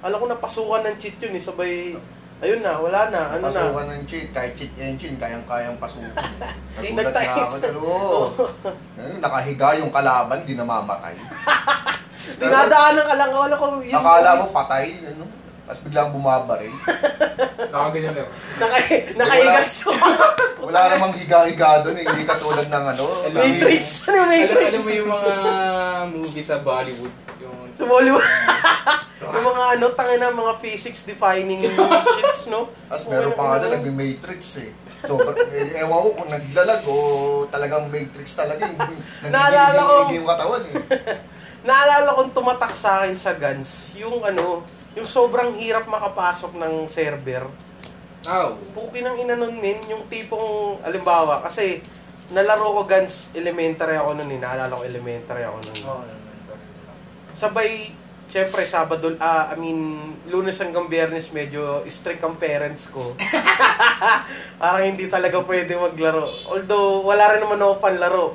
Alam 0.00 0.18
ko 0.18 0.26
napasukan 0.28 0.82
ng 0.84 0.96
cheat 0.96 1.16
yun 1.18 1.32
eh, 1.32 1.42
sabay, 1.42 1.96
ayun 2.38 2.60
na, 2.60 2.76
wala 2.76 3.08
na, 3.08 3.20
ano 3.32 3.48
na. 3.48 3.50
Pasukan 3.50 3.86
ng 3.90 4.04
cheat, 4.04 4.28
kahit 4.30 4.52
cheat 4.54 4.72
engine, 4.76 5.16
kayang-kayang 5.16 5.80
pasukin. 5.80 6.12
Nagulat 6.76 7.04
Nagtayo. 7.06 7.26
nga 7.26 7.44
ako 7.48 7.56
oo. 7.80 8.20
Ayun, 9.00 9.18
Nakahiga 9.18 9.68
yung 9.80 9.90
kalaban, 9.90 10.44
di 10.44 10.52
namamatay. 10.52 11.16
Dinadaanan 12.40 13.04
ka 13.06 13.14
lang, 13.14 13.30
wala 13.30 13.54
ko 13.54 13.64
yun. 13.80 13.94
Akala 13.94 14.30
mo 14.36 14.46
patay, 14.50 14.98
ano? 15.00 15.24
Tapos 15.66 15.82
biglang 15.82 16.14
bumabaril. 16.14 16.70
Nakaganyan 17.74 18.14
lang. 18.14 18.30
Nakay, 18.56 18.86
nakaigas 19.18 19.82
Wala 20.56 20.78
namang 20.90 21.14
higa-higa 21.18 21.82
doon, 21.82 21.98
eh. 21.98 22.06
hindi 22.06 22.22
katulad 22.22 22.66
ng 22.66 22.84
ano. 22.86 23.06
Ng- 23.24 23.34
Matrix. 23.34 24.06
Ano 24.06 24.14
yung 24.14 24.22
Alam, 24.22 24.30
Matrix? 24.30 24.66
alam 24.68 24.82
mo 24.82 24.90
yung 24.92 25.10
mga 25.10 25.32
movie 26.12 26.46
sa 26.46 26.56
Bollywood, 26.62 27.14
yung 27.76 27.78
Sa 27.78 27.84
Bollywood. 27.84 28.24
yung 29.36 29.46
mga 29.46 29.64
ano, 29.76 29.84
tangin 29.92 30.18
na, 30.18 30.32
mga 30.32 30.54
physics 30.56 31.04
defining 31.04 31.60
shits, 32.16 32.48
no? 32.48 32.72
Tapos 32.88 33.04
meron 33.06 33.36
pa 33.36 33.42
nga 33.44 33.56
doon, 33.62 33.72
nagbi-matrix 33.76 34.42
eh. 34.64 34.70
So, 35.04 35.20
eh, 35.52 35.84
ewan 35.84 36.00
ko 36.00 36.08
kung 36.16 36.30
naglalag 36.32 36.82
o 36.88 36.96
talagang 37.52 37.92
matrix 37.92 38.32
talaga. 38.32 38.64
Hindi, 38.64 38.96
Naalala 39.32 39.80
ko- 39.84 40.08
yung 40.08 40.28
katawan 40.28 40.62
eh. 40.72 40.74
Naalala 41.66 42.16
kong 42.16 42.32
tumatak 42.32 42.72
sa 42.72 43.04
akin 43.04 43.12
sa 43.12 43.36
Guns, 43.36 43.92
yung 44.00 44.24
ano, 44.24 44.64
yung 44.96 45.04
sobrang 45.04 45.52
hirap 45.60 45.84
makapasok 45.84 46.56
ng 46.56 46.88
server. 46.88 47.44
Aw. 48.26 48.56
Puki 48.72 49.04
ng 49.04 49.20
ina 49.20 49.36
nun, 49.36 49.54
min, 49.60 49.78
yung 49.86 50.08
tipong, 50.08 50.80
alimbawa, 50.80 51.44
kasi 51.44 51.84
nalaro 52.32 52.82
ko 52.82 52.82
Guns, 52.88 53.30
elementary 53.36 53.94
ako 53.94 54.16
nun 54.16 54.32
eh, 54.32 54.40
naalala 54.40 54.72
ko 54.72 54.82
elementary 54.82 55.44
ako 55.44 55.58
nun. 55.60 55.78
Naman. 55.84 56.25
Sabay, 57.36 57.92
syempre, 58.32 58.64
Sabado, 58.64 59.12
ah, 59.20 59.52
I 59.52 59.60
mean, 59.60 59.80
lunes 60.32 60.56
hanggang 60.56 60.88
biyernes, 60.88 61.28
medyo 61.36 61.84
strict 61.86 62.24
ang 62.24 62.40
parents 62.40 62.88
ko. 62.88 63.12
Parang 64.60 64.88
hindi 64.88 65.04
talaga 65.12 65.44
pwede 65.44 65.76
maglaro. 65.76 66.24
Although, 66.48 67.04
wala 67.04 67.36
rin 67.36 67.44
naman 67.44 67.60
ako 67.60 67.74
panlaro. 67.76 68.26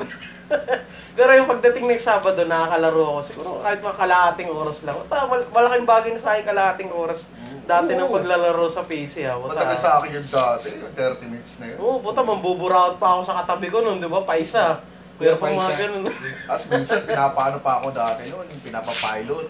Pero 1.17 1.31
yung 1.33 1.49
pagdating 1.49 1.89
ng 1.89 1.97
Sabado, 1.97 2.45
nakakalaro 2.45 3.01
ako. 3.01 3.19
Siguro 3.25 3.47
kahit 3.65 3.81
mga 3.81 3.97
kalahating 3.97 4.49
oras 4.53 4.77
lang. 4.85 4.97
Ta, 5.09 5.25
mal- 5.25 5.49
malaking 5.49 5.87
bagay 5.89 6.11
na 6.13 6.21
sa 6.21 6.37
akin 6.37 6.45
kalahating 6.45 6.91
oras. 6.93 7.25
Dati 7.65 7.93
Oo. 7.97 8.11
paglalaro 8.11 8.65
sa 8.67 8.83
PC 8.85 9.25
ha. 9.25 9.37
Puta. 9.37 9.53
Matagal 9.57 9.79
sa 9.79 9.91
akin 9.97 10.09
yung 10.13 10.29
dati, 10.29 10.67
yung 10.77 10.93
30 10.93 11.25
minutes 11.25 11.51
na 11.57 11.65
yun. 11.71 11.77
Oo, 11.81 11.97
puta, 12.03 12.21
mambuburaot 12.21 13.01
pa 13.01 13.17
ako 13.17 13.21
sa 13.25 13.37
katabi 13.41 13.71
ko 13.71 13.81
nun, 13.81 13.97
di 13.97 14.05
ba? 14.05 14.21
Paisa. 14.21 14.81
Kuya 15.21 15.37
Kuya 15.37 15.37
pa 15.37 15.53
mga 15.53 15.61
Paisa. 15.61 15.77
ganun. 15.77 16.03
Tapos 16.49 16.65
minsan, 16.73 16.99
pinapaano 17.05 17.57
pa 17.61 17.77
ako 17.77 17.93
dati 17.93 18.25
noon, 18.33 18.49
yung 18.49 18.63
pinapapilot. 18.65 19.47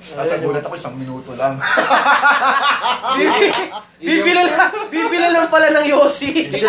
Tapos 0.00 0.32
Ayun, 0.32 0.40
nagulat 0.40 0.64
ako 0.64 0.74
isang 0.80 0.96
minuto 0.96 1.36
lang. 1.36 1.60
Bibila 4.00 4.40
lang, 4.48 4.72
bibila 4.88 5.28
lang 5.28 5.52
pala 5.52 5.68
ng 5.76 5.84
Yossi. 5.92 6.48
Hindi, 6.48 6.64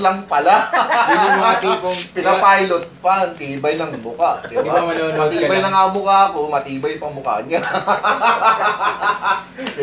lang 0.00 0.24
pala. 0.24 0.64
Yun 1.12 1.20
yung 1.20 1.36
mga 1.44 1.56
tipong... 1.60 1.98
Pinapilot 2.16 2.84
pa, 3.04 3.28
ang 3.28 3.36
tibay 3.36 3.76
ng 3.76 4.00
buka. 4.00 4.40
Di 4.48 4.56
ba 4.56 4.64
ba? 4.64 4.88
manonood 4.88 5.12
ka 5.12 5.28
Matibay 5.28 5.60
na 5.60 5.68
lang? 5.68 5.72
nga 5.76 5.80
ang 5.84 5.92
mukha 5.92 6.32
ko, 6.32 6.48
matibay 6.48 6.96
pa 6.96 7.04
ang 7.04 7.16
mukha 7.20 7.34
niya. 7.44 7.60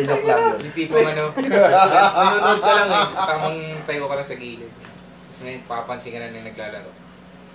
Joke 0.02 0.26
lang 0.26 0.40
yun. 0.42 0.58
Yung 0.58 0.74
tipong 0.74 1.06
ano, 1.06 1.24
nanonood 2.18 2.58
ka 2.58 2.72
lang 2.74 2.90
eh. 2.90 3.04
Tamang 3.14 3.58
tayo 3.86 4.10
ka 4.10 4.14
lang 4.18 4.26
sa 4.26 4.34
gilid. 4.34 4.87
Tapos 5.28 5.44
may 5.44 5.60
papansin 5.68 6.16
ka 6.16 6.24
na 6.24 6.32
na 6.32 6.48
naglalaro. 6.48 6.88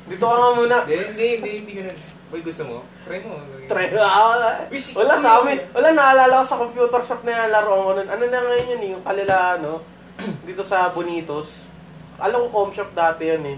Dito 0.05 0.21
ka 0.21 0.35
nga 0.37 0.51
muna. 0.53 0.77
Hindi, 0.85 0.95
hindi, 1.09 1.25
hindi, 1.41 1.51
hindi 1.57 1.71
ganun. 1.81 1.97
Boy, 2.29 2.41
gusto 2.45 2.63
mo? 2.69 2.77
Try 3.05 3.21
mo. 3.25 3.41
Try 3.65 3.87
ah, 3.97 4.65
Wala 4.69 5.13
sa 5.17 5.41
amin. 5.41 5.57
Wala 5.73 5.89
naalala 5.93 6.41
ko 6.41 6.45
sa 6.45 6.61
computer 6.61 7.01
shop 7.01 7.21
na 7.25 7.33
yan, 7.33 7.49
laro 7.49 7.73
ko 7.73 7.91
nun. 7.97 8.09
Ano 8.09 8.23
na 8.29 8.41
ngayon 8.41 8.73
yun 8.73 8.81
eh, 8.81 8.89
yung 8.93 9.05
kalila 9.05 9.57
ano, 9.57 9.81
dito 10.49 10.61
sa 10.61 10.89
Bonitos. 10.93 11.69
Alam 12.21 12.45
ko 12.45 12.69
com 12.69 12.73
shop 12.73 12.93
dati 12.93 13.25
yan 13.33 13.57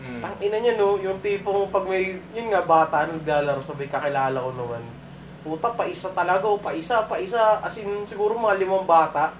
Mm. 0.00 0.20
Tang 0.24 0.36
ina 0.40 0.56
niya 0.56 0.80
no, 0.80 0.96
yung 0.96 1.20
tipong 1.20 1.68
pag 1.68 1.84
may, 1.84 2.16
yun 2.32 2.48
nga 2.48 2.64
bata, 2.64 3.04
naglalaro, 3.04 3.60
sabay 3.60 3.88
kakilala 3.88 4.40
ko 4.40 4.52
naman. 4.56 4.80
Puta, 5.44 5.72
pa 5.72 5.84
isa 5.84 6.12
talaga, 6.12 6.44
o 6.48 6.60
pa 6.60 6.72
isa, 6.72 7.04
pa 7.08 7.16
isa. 7.20 7.60
As 7.60 7.76
in, 7.80 8.04
siguro 8.04 8.36
mga 8.36 8.60
limang 8.60 8.88
bata. 8.88 9.32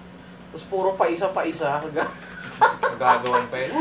Tapos 0.52 0.64
puro 0.68 0.96
pa 0.96 1.08
pa. 2.58 2.66
Gagawin 3.00 3.46
pa 3.48 3.56
yun. 3.56 3.72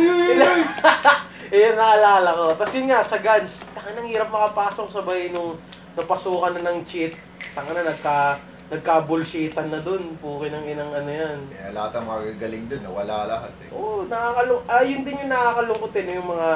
Ayan, 1.50 1.76
naalala 1.76 2.30
ko. 2.38 2.46
Tapos 2.54 2.74
yun 2.78 2.88
nga, 2.88 3.02
sa 3.02 3.18
Guns, 3.18 3.66
tangan 3.74 3.94
nang 3.98 4.08
hirap 4.08 4.30
makapasok 4.30 4.88
sabay 4.94 5.34
nung 5.34 5.58
napasukan 5.98 6.56
na 6.56 6.70
ng 6.70 6.86
cheat. 6.86 7.18
Tangan 7.58 7.74
na 7.74 7.90
nagka, 7.90 8.38
nagka-bullshitan 8.70 9.74
na 9.74 9.82
dun. 9.82 10.14
Puki 10.22 10.54
ng 10.54 10.66
inang 10.70 10.94
ano 10.94 11.10
yan. 11.10 11.40
Kaya 11.50 11.74
lahat 11.74 11.92
ng 11.98 12.06
mga 12.06 12.22
gagaling 12.38 12.66
dun, 12.70 12.82
nawala 12.86 13.16
lahat 13.26 13.54
eh. 13.66 13.70
Oo, 13.74 14.06
nakakalung 14.06 14.62
ah, 14.70 14.84
yun 14.86 15.02
din 15.02 15.26
yung 15.26 15.32
nakakalungkot 15.34 15.94
eh, 15.98 16.04
yung 16.14 16.30
mga 16.30 16.50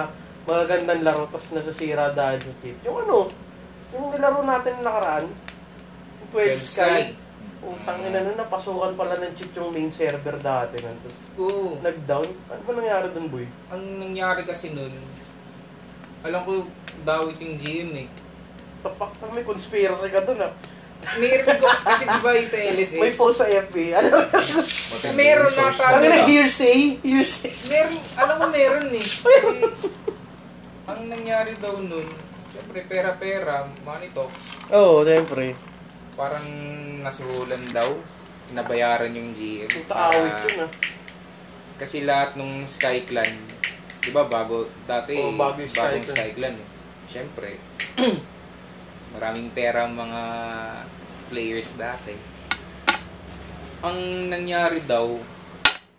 magagandang 0.43 1.01
laro 1.07 1.23
tapos 1.31 1.49
nasasira 1.55 2.13
dahil 2.13 2.39
sa 2.43 2.53
cheat. 2.61 2.77
Yung 2.85 2.97
ano, 3.01 3.31
yung 3.97 4.13
nilaro 4.13 4.41
natin 4.45 4.73
nakaraan, 4.85 5.25
yung 6.21 6.29
12 6.29 6.61
Sky. 6.61 7.22
Utang 7.63 7.99
ina 8.01 8.19
nun, 8.19 8.35
napasukan 8.35 8.91
pala 8.93 9.15
ng 9.15 9.31
cheat 9.33 9.55
yung 9.55 9.71
main 9.71 9.87
server 9.87 10.35
dati. 10.35 10.77
nun. 10.77 10.97
Tapos 10.99 11.15
Oo. 11.37 11.79
nag-down. 11.79 12.27
Ano 12.45 12.61
ba 12.61 12.71
nangyari 12.73 13.07
dun, 13.09 13.27
boy? 13.27 13.47
Ang 13.69 13.83
nangyari 13.99 14.43
kasi 14.43 14.71
nun, 14.71 14.91
alam 16.21 16.43
ko, 16.43 16.67
dawit 17.01 17.39
yung 17.39 17.55
GM 17.55 17.91
eh. 17.97 18.07
The 18.83 18.91
fuck, 18.91 19.15
may 19.31 19.43
conspiracy 19.43 20.07
ka 20.07 20.21
dun 20.21 20.43
ah. 20.43 20.51
Meron 21.15 21.55
ko, 21.59 21.67
kasi 21.87 22.03
di 22.03 22.19
ba 22.19 22.31
yung 22.31 22.47
sa 22.47 22.59
LSS? 22.59 22.99
May 22.99 23.11
post 23.11 23.37
sa 23.37 23.47
FB. 23.47 23.75
Ano? 23.97 24.07
Meron 25.13 25.51
nata- 25.51 25.87
Ano 25.89 25.99
nila. 26.01 26.15
na 26.15 26.27
hearsay? 26.27 26.99
Hearsay. 26.99 27.51
Meron, 27.67 27.95
alam 28.13 28.35
ko 28.37 28.45
meron 28.49 28.87
eh. 28.91 29.03
Kasi, 29.23 29.51
ang 30.83 31.01
nangyari 31.07 31.55
daw 31.57 31.75
nun, 31.75 32.07
syempre 32.49 32.83
pera-pera, 32.83 33.67
money 33.81 34.11
talks, 34.11 34.63
Oo, 34.69 34.99
oh, 34.99 35.03
siyempre. 35.03 35.55
Parang 36.13 36.45
nasuhulan 37.01 37.63
daw, 37.73 37.89
nabayaran 38.53 39.11
yung 39.11 39.33
GM. 39.33 39.69
Taawit 39.85 40.31
Ah, 40.31 40.43
yun 40.43 40.57
ah. 40.63 40.71
Kasi 41.73 42.05
lahat 42.05 42.37
nung 42.37 42.63
Sky 42.63 43.03
Clan, 43.03 43.33
di 43.99 44.11
ba 44.13 44.23
bago, 44.23 44.69
dati, 44.85 45.17
Oo, 45.17 45.33
bago 45.33 45.57
yung 45.57 45.67
Sky 45.67 45.81
bagong 45.99 46.05
Clan. 46.05 46.15
Sky 46.15 46.29
Clan 46.37 46.55
eh. 46.55 46.67
Syempre, 47.09 47.49
maraming 49.13 49.49
pera 49.51 49.85
ang 49.85 49.93
mga 49.93 50.21
players 51.27 51.75
dati. 51.75 52.13
Ang 53.83 53.99
nangyari 54.29 54.85
daw, 54.85 55.17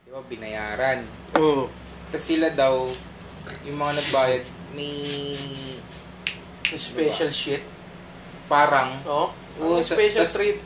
di 0.01 0.11
ba, 0.11 0.23
binayaran. 0.25 1.05
Oo. 1.37 1.69
Tapos 2.09 2.25
sila 2.25 2.49
daw, 2.49 2.87
yung 3.67 3.77
mga 3.77 3.99
nagbayad, 3.99 4.45
may 4.73 5.37
special 6.75 7.31
shit. 7.31 7.63
parang, 8.45 8.95
Oo. 9.05 9.44
Oo, 9.57 9.79
Yung 9.79 9.85
sa- 9.85 9.95
special 9.95 10.25
tas- 10.25 10.35
treat. 10.35 10.59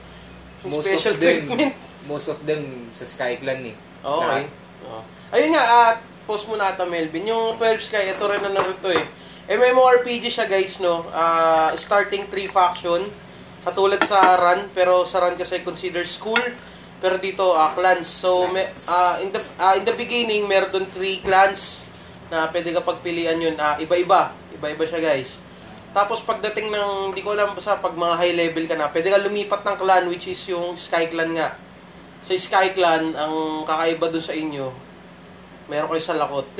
Most 0.60 0.82
special 0.82 1.14
of 1.14 1.18
them, 1.18 1.36
treatment. 1.46 1.74
most 2.04 2.26
of 2.26 2.38
them 2.42 2.62
sa 2.88 3.04
Sky 3.04 3.38
Clan 3.38 3.62
eh. 3.62 3.76
Okay. 4.00 4.42
Lahat. 4.42 4.50
Oo. 4.84 5.00
Ayun 5.30 5.50
nga, 5.52 5.64
at 5.86 5.96
post 6.24 6.44
mo 6.44 6.54
na 6.54 6.70
ata 6.70 6.82
Melvin. 6.82 7.24
Yung 7.24 7.54
12 7.56 7.78
Sky, 7.80 8.10
ito 8.10 8.24
rin 8.24 8.40
na 8.40 8.50
narito 8.50 8.88
eh. 8.88 9.04
MMORPG 9.48 10.28
siya 10.28 10.44
guys, 10.44 10.76
no? 10.76 11.08
Ah, 11.08 11.72
starting 11.72 12.26
3 12.26 12.48
faction. 12.48 13.00
Katulad 13.60 14.00
sa 14.02 14.36
Run, 14.36 14.68
pero 14.70 15.02
sa 15.02 15.20
Run 15.20 15.34
kasi 15.34 15.60
consider 15.62 16.04
school. 16.04 16.40
Pero 16.98 17.16
dito, 17.16 17.54
ah, 17.54 17.72
clans. 17.72 18.04
So, 18.04 18.44
me, 18.46 18.60
ah, 18.86 19.16
in, 19.18 19.30
the, 19.30 19.40
ah, 19.56 19.72
in 19.72 19.84
the 19.84 19.94
beginning, 19.94 20.44
meron 20.44 20.68
doon 20.70 20.86
3 20.86 21.22
clans 21.22 21.86
na 22.28 22.44
pwede 22.46 22.72
ka 22.72 22.82
pagpilian 22.82 23.38
yun. 23.38 23.56
Ah, 23.56 23.78
iba-iba. 23.78 24.34
Iba-iba 24.52 24.84
siya 24.84 25.00
guys. 25.00 25.40
Tapos 25.96 26.20
pagdating 26.20 26.68
ng, 26.68 27.16
di 27.16 27.24
ko 27.24 27.32
alam 27.32 27.56
sa 27.56 27.80
pag 27.80 27.96
mga 27.96 28.14
high 28.20 28.34
level 28.36 28.64
ka 28.68 28.76
na, 28.76 28.92
pwede 28.92 29.08
ka 29.08 29.18
lumipat 29.24 29.64
ng 29.64 29.76
clan 29.80 30.04
which 30.12 30.28
is 30.28 30.40
yung 30.52 30.76
Sky 30.76 31.08
Clan 31.08 31.32
nga. 31.32 31.56
Sa 32.20 32.36
Sky 32.36 32.76
Clan, 32.76 33.16
ang 33.16 33.64
kakaiba 33.64 34.12
dun 34.12 34.20
sa 34.20 34.36
inyo, 34.36 34.68
meron 35.68 35.88
kayo 35.92 36.02
sa 36.02 36.16
lakot. 36.16 36.48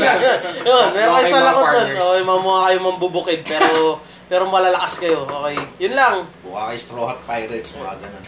Yes. 0.00 0.52
Yun, 0.60 0.86
meron 0.92 1.12
kayo 1.20 1.28
sa 1.28 1.40
lakot 1.44 1.66
dun. 1.68 1.76
partners. 1.76 2.04
Okay, 2.04 2.22
mga 2.24 2.40
mukha 2.40 2.60
kayo 2.68 2.78
mambubukid, 2.80 3.40
pero 3.44 3.70
pero 4.30 4.46
malalakas 4.46 4.94
kayo. 5.02 5.26
Okay. 5.26 5.58
Yun 5.82 5.94
lang. 5.98 6.22
Mukha 6.46 6.70
kay 6.70 6.78
Straw 6.78 7.10
Hat 7.10 7.20
Pirates, 7.26 7.74
mga 7.74 7.98
ganun. 7.98 8.24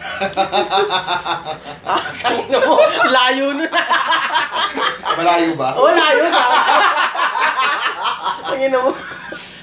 Ah, 1.87 2.03
tangina 2.11 2.57
mo. 2.59 2.75
Layo 3.15 3.45
nun. 3.55 3.71
Malayo 5.13 5.51
ba? 5.55 5.69
Oh, 5.79 5.87
layo 5.87 6.25
na. 6.27 6.43
Tangina 8.43 8.77
mo. 8.83 8.91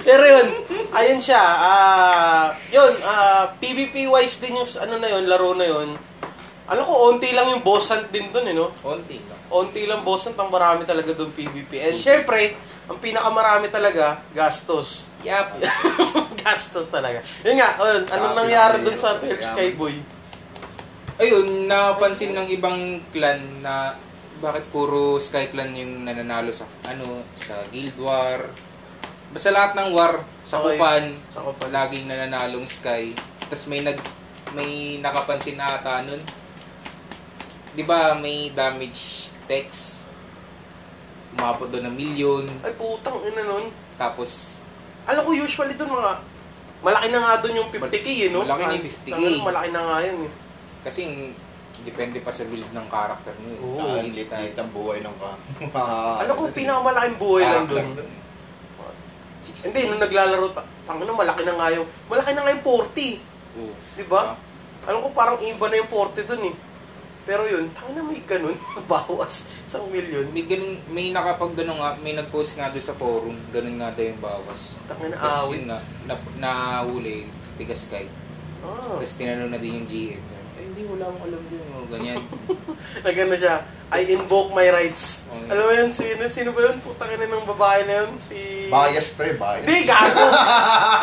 Pero 0.00 0.22
yun, 0.22 0.46
ayun 0.90 1.20
siya. 1.20 1.40
Ah, 1.42 2.46
yun, 2.68 2.92
ah, 3.04 3.52
PvP 3.56 4.08
wise 4.08 4.40
din 4.40 4.56
yung 4.56 4.68
ano 4.78 4.94
na 4.96 5.08
yun, 5.08 5.24
laro 5.24 5.52
na 5.52 5.66
yun. 5.66 5.92
Alam 6.64 6.82
ko, 6.82 7.10
onti 7.10 7.30
lang 7.30 7.50
yung 7.50 7.60
boss 7.60 7.90
hunt 7.90 8.08
din 8.08 8.30
dun, 8.30 8.46
eh, 8.46 8.54
no? 8.54 8.70
Konti 8.78 9.18
lang. 9.18 9.40
Onti 9.50 9.82
lang 9.84 10.00
boss 10.00 10.24
hunt, 10.24 10.38
ang 10.38 10.48
marami 10.48 10.86
talaga 10.86 11.10
dun 11.10 11.34
PvP. 11.34 11.82
And 11.82 11.98
syempre, 11.98 12.54
ang 12.86 12.96
pinakamarami 12.96 13.68
talaga, 13.68 14.22
gastos. 14.30 15.10
Yap. 15.20 15.58
gastos 16.40 16.86
talaga. 16.86 17.20
Yun 17.42 17.58
nga, 17.58 17.74
ayun, 17.76 18.02
anong 18.06 18.32
Ah, 18.32 18.38
nangyari 18.38 18.76
dun 18.80 18.94
sa 18.94 19.18
12 19.18 19.34
kaya- 19.34 19.50
Skyboy? 19.50 19.94
Ayun, 21.20 21.68
napansin 21.68 22.32
ng 22.32 22.48
ibang 22.48 22.80
clan 23.12 23.60
na 23.60 23.92
bakit 24.40 24.64
puro 24.72 25.20
Sky 25.20 25.52
Clan 25.52 25.76
yung 25.76 26.08
nananalo 26.08 26.48
sa 26.48 26.64
ano 26.88 27.28
sa 27.36 27.60
Guild 27.68 27.92
War. 28.00 28.40
Basta 29.30 29.54
lahat 29.54 29.78
ng 29.78 29.94
war, 29.94 30.26
sa 30.42 30.58
okay. 30.58 30.74
Kupan, 30.74 31.04
sa 31.30 31.46
Kupan, 31.46 31.70
laging 31.70 32.10
nananalong 32.10 32.66
Sky. 32.66 33.14
Tapos 33.46 33.70
may 33.70 33.82
nag 33.86 33.98
may 34.50 34.98
nakapansin 34.98 35.54
na 35.54 35.78
ata 35.78 36.02
nun. 36.02 36.18
'Di 37.74 37.86
ba 37.86 38.18
may 38.18 38.50
damage 38.50 39.30
text? 39.46 40.10
Umabot 41.38 41.70
doon 41.70 41.86
ng 41.86 41.94
milyon. 41.94 42.44
Ay 42.66 42.74
putang 42.74 43.22
ina 43.22 43.46
nun. 43.46 43.70
Tapos 43.94 44.62
alam 45.06 45.22
ko 45.22 45.30
usually 45.30 45.78
doon 45.78 45.94
mga 45.94 46.12
malaki 46.80 47.06
na 47.12 47.18
nga 47.22 47.32
doon 47.44 47.54
yung 47.62 47.70
50k 47.70 48.08
eh, 48.26 48.28
no? 48.32 48.42
Malaki 48.42 48.64
na 48.66 48.74
yung 48.74 48.86
50k. 48.88 49.12
Tangan, 49.14 49.46
malaki 49.46 49.68
na 49.70 49.82
nga 49.84 49.96
yun 50.02 50.18
eh. 50.26 50.32
Kasi 50.80 51.00
depende 51.80 52.18
pa 52.20 52.32
sa 52.32 52.44
build 52.44 52.68
ng 52.72 52.86
character 52.88 53.34
mo. 53.40 53.48
Eh. 53.48 53.58
Oo, 53.62 53.78
oh, 53.78 53.96
ang 54.00 54.70
buhay 54.72 54.98
ng 55.00 55.16
ka. 55.16 55.30
Alam 56.24 56.34
ko 56.36 56.42
pinakamalaking 56.52 57.18
buhay 57.20 57.44
lang 57.46 57.66
doon. 57.68 57.88
16. 59.42 59.72
Hindi, 59.72 59.80
nung 59.88 60.02
naglalaro, 60.02 60.52
tanga 60.84 61.02
na, 61.04 61.16
malaki 61.16 61.42
na 61.44 61.56
nga 61.56 61.68
yung, 61.72 61.86
malaki 62.06 62.30
na 62.36 62.42
nga 62.44 62.54
yung 62.54 62.64
40. 62.64 63.56
Mm. 63.56 63.74
Di 63.96 64.04
ba? 64.06 64.22
Uh-huh. 64.22 64.36
Ah. 64.36 64.48
Alam 64.88 65.04
ko 65.04 65.08
parang 65.12 65.36
iba 65.44 65.66
na 65.68 65.80
yung 65.80 65.90
40 65.92 66.28
dun 66.28 66.44
eh. 66.48 66.56
Pero 67.28 67.44
yun, 67.44 67.68
tanga 67.76 68.00
na 68.00 68.02
may 68.02 68.24
ganun, 68.24 68.56
bawas 68.90 69.44
sa 69.68 69.78
million. 69.86 70.24
May 70.32 70.48
ganun, 70.48 70.80
may 70.88 71.12
nakapag 71.12 71.52
ganun 71.52 71.78
nga, 71.78 71.94
may 72.00 72.16
nag-post 72.16 72.56
nga 72.56 72.72
doon 72.72 72.84
sa 72.84 72.96
forum, 72.96 73.36
ganun 73.52 73.76
nga 73.76 73.92
daw 73.92 74.04
yung 74.08 74.22
bawas. 74.24 74.80
Tanga 74.88 75.12
na 75.12 75.20
Tapos 75.20 75.46
awit. 75.46 75.60
Yun 75.60 75.64
nga, 75.68 75.78
na, 76.08 76.14
nahuli, 76.40 77.28
tigas 77.60 77.86
kay. 77.92 78.08
Ah. 78.64 78.96
Tapos 78.96 79.14
tinanong 79.20 79.52
na 79.52 79.60
din 79.60 79.84
yung 79.84 79.88
GM. 79.88 80.22
Eh, 80.58 80.62
hindi, 80.64 80.82
wala 80.88 81.08
akong 81.08 81.24
alam 81.28 81.42
din, 81.52 81.64
o, 81.70 81.84
ganyan. 81.92 82.20
Nagano 83.04 83.34
siya, 83.36 83.54
I 83.92 84.00
invoke 84.10 84.50
my 84.56 84.68
rights. 84.72 85.28
Oh, 85.28 85.36
okay. 85.36 85.48
Alam 85.52 85.64
mo 85.68 85.72
yun, 85.76 85.90
sino, 85.92 86.22
sino 86.24 86.50
ba 86.56 86.60
yun? 86.72 86.76
Putang 86.80 87.12
na 87.12 87.30
ng 87.30 87.48
babae 87.48 87.80
na 87.84 87.94
yun, 88.04 88.10
si 88.16 88.38
Bias 88.70 89.08
pre, 89.18 89.34
bias. 89.34 89.66
Hindi, 89.66 89.78
gago! 89.84 90.24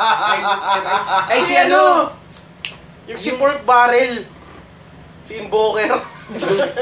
Ay, 1.31 1.39
si 1.43 1.53
ano? 1.59 2.15
Yung 3.11 3.19
si 3.19 3.29
Pork 3.35 3.67
Barrel. 3.67 4.23
Si 5.27 5.35
Invoker. 5.35 5.99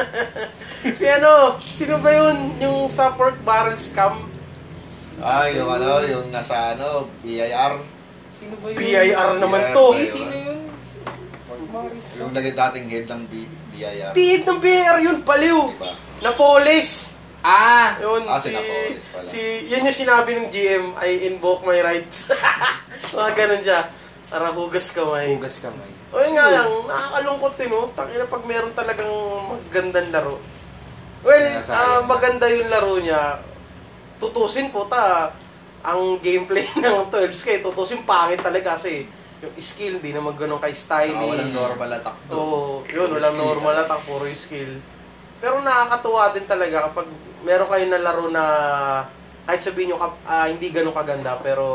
si 0.98 1.06
ano? 1.10 1.58
Sino 1.66 1.98
ba 1.98 2.10
yun? 2.14 2.62
Yung 2.62 2.86
sa 2.86 3.18
Pork 3.18 3.42
Barrel 3.42 3.82
scam? 3.82 4.30
Ay, 5.18 5.58
yung 5.58 5.74
ano, 5.74 6.06
yung 6.06 6.30
nasa 6.30 6.78
ano, 6.78 7.10
BIR. 7.26 7.82
Sino 8.30 8.54
ba 8.62 8.70
yun? 8.70 8.78
BIR 8.78 9.30
naman 9.42 9.62
BIR 9.62 9.76
to. 9.76 9.86
Eh, 9.98 10.06
sino 10.06 10.34
yun? 10.34 10.66
Maris. 11.76 12.06
Yung 12.16 12.32
naging 12.32 12.56
dating 12.56 12.86
head 12.88 13.06
ng 13.12 13.22
BIR. 13.28 14.12
Tiid 14.16 14.42
ng 14.48 14.60
BIR 14.64 14.98
yun, 15.04 15.18
baliw. 15.28 15.60
Diba? 15.76 15.92
Na 16.24 16.32
police. 16.32 17.15
Ah! 17.46 17.94
Yun, 17.96 18.26
Ah, 18.26 18.36
si, 18.36 18.50
si 18.50 18.52
Napoles 18.52 19.06
pala. 19.06 19.28
si, 19.28 19.40
yun 19.68 19.86
yung 19.86 19.94
sinabi 19.96 20.30
ng 20.34 20.50
GM, 20.50 20.86
I 20.98 21.30
invoke 21.30 21.62
my 21.62 21.78
rights. 21.80 22.34
Mga 23.14 23.32
ganun 23.36 23.62
siya. 23.62 23.86
Para 24.26 24.50
hugas 24.50 24.90
kamay. 24.90 25.30
Hugas 25.32 25.62
kamay. 25.62 25.86
O 26.10 26.18
yun 26.18 26.34
nga 26.34 26.48
lang, 26.50 26.70
nakakalungkot 26.90 27.54
din, 27.56 27.70
no? 27.70 27.94
Tangina 27.94 28.26
pag 28.26 28.42
meron 28.44 28.74
talagang 28.74 29.12
magandang 29.48 30.10
laro. 30.10 30.42
Well, 31.22 31.46
Sinasayang. 31.62 31.78
ah, 31.78 32.02
maganda 32.04 32.46
yung 32.48 32.66
laro 32.66 32.98
niya. 32.98 33.46
Tutusin 34.16 34.70
po 34.70 34.86
ta, 34.86 35.30
ang 35.82 36.18
gameplay 36.18 36.66
ng 36.82 37.10
12K, 37.10 37.62
tutusin 37.62 38.02
pangit 38.02 38.42
talaga 38.42 38.74
kasi 38.74 39.06
yung 39.38 39.54
skill, 39.56 40.00
di 40.00 40.10
naman 40.10 40.34
ganun 40.34 40.58
kay 40.58 40.72
Ah, 40.72 40.82
stylish. 41.04 41.14
walang 41.14 41.54
normal 41.54 41.90
attack 41.94 42.18
doon. 42.26 42.40
Oo, 42.40 42.62
yun, 42.88 43.10
walang 43.12 43.38
normal 43.38 43.76
attack, 43.78 44.02
puro 44.02 44.26
yung 44.26 44.40
skill. 44.40 44.72
Pero 45.38 45.60
nakakatuwa 45.60 46.32
din 46.32 46.46
talaga 46.46 46.86
kapag 46.86 47.08
meron 47.42 47.68
kayo 47.68 47.86
na 47.86 48.00
laro 48.00 48.26
na 48.28 48.46
kahit 49.46 49.62
sabihin 49.62 49.94
nyo 49.94 49.98
ah, 50.26 50.48
hindi 50.48 50.70
ganun 50.70 50.92
kaganda, 50.92 51.38
pero 51.38 51.66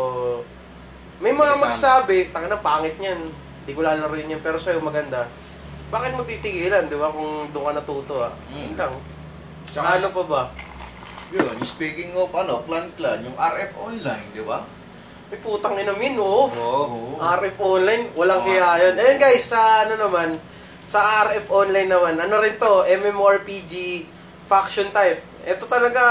may 1.21 1.31
mga 1.31 1.55
Kasama. 1.55 1.65
magsabi, 1.69 2.17
tanga 2.31 2.49
na 2.49 2.59
pangit 2.59 2.97
niyan, 2.97 3.21
hindi 3.61 3.73
ko 3.73 3.81
lalaroin 3.81 4.27
yan, 4.27 4.41
pero 4.41 4.57
sa'yo 4.57 4.81
maganda. 4.81 5.29
Bakit 5.87 6.17
mo 6.17 6.25
titigilan, 6.25 6.89
di 6.89 6.97
ba, 6.97 7.13
kung 7.13 7.53
doon 7.53 7.67
ka 7.67 7.73
natuto 7.77 8.15
ah? 8.19 8.33
Yun 8.49 8.73
Mm. 8.73 8.75
lang. 8.75 8.95
Tsaka, 9.69 10.01
ano 10.01 10.09
pa 10.11 10.23
ba? 10.25 10.43
Yun, 11.31 11.61
speaking 11.63 12.17
of 12.17 12.33
ano, 12.33 12.65
Clan 12.65 12.89
Clan, 12.97 13.21
yung 13.21 13.37
RF 13.37 13.71
Online, 13.77 14.27
di 14.33 14.43
ba? 14.43 14.65
May 15.29 15.39
putang 15.39 15.77
inamin, 15.77 16.19
oh. 16.19 16.49
Oo. 16.49 17.21
RF 17.21 17.57
Online, 17.61 18.03
walang 18.17 18.41
Oo. 18.41 18.47
kaya 18.49 18.67
yan. 18.81 18.95
Ayun 18.97 19.19
guys, 19.21 19.45
sa 19.45 19.61
ano 19.85 19.95
naman, 20.01 20.41
sa 20.91 20.99
RF 21.23 21.47
Online 21.49 21.87
naman, 21.87 22.19
ano 22.19 22.43
rin 22.43 22.59
to, 22.59 22.83
MMORPG 22.99 23.73
faction 24.45 24.91
type. 24.91 25.23
Ito 25.47 25.71
talaga, 25.71 26.03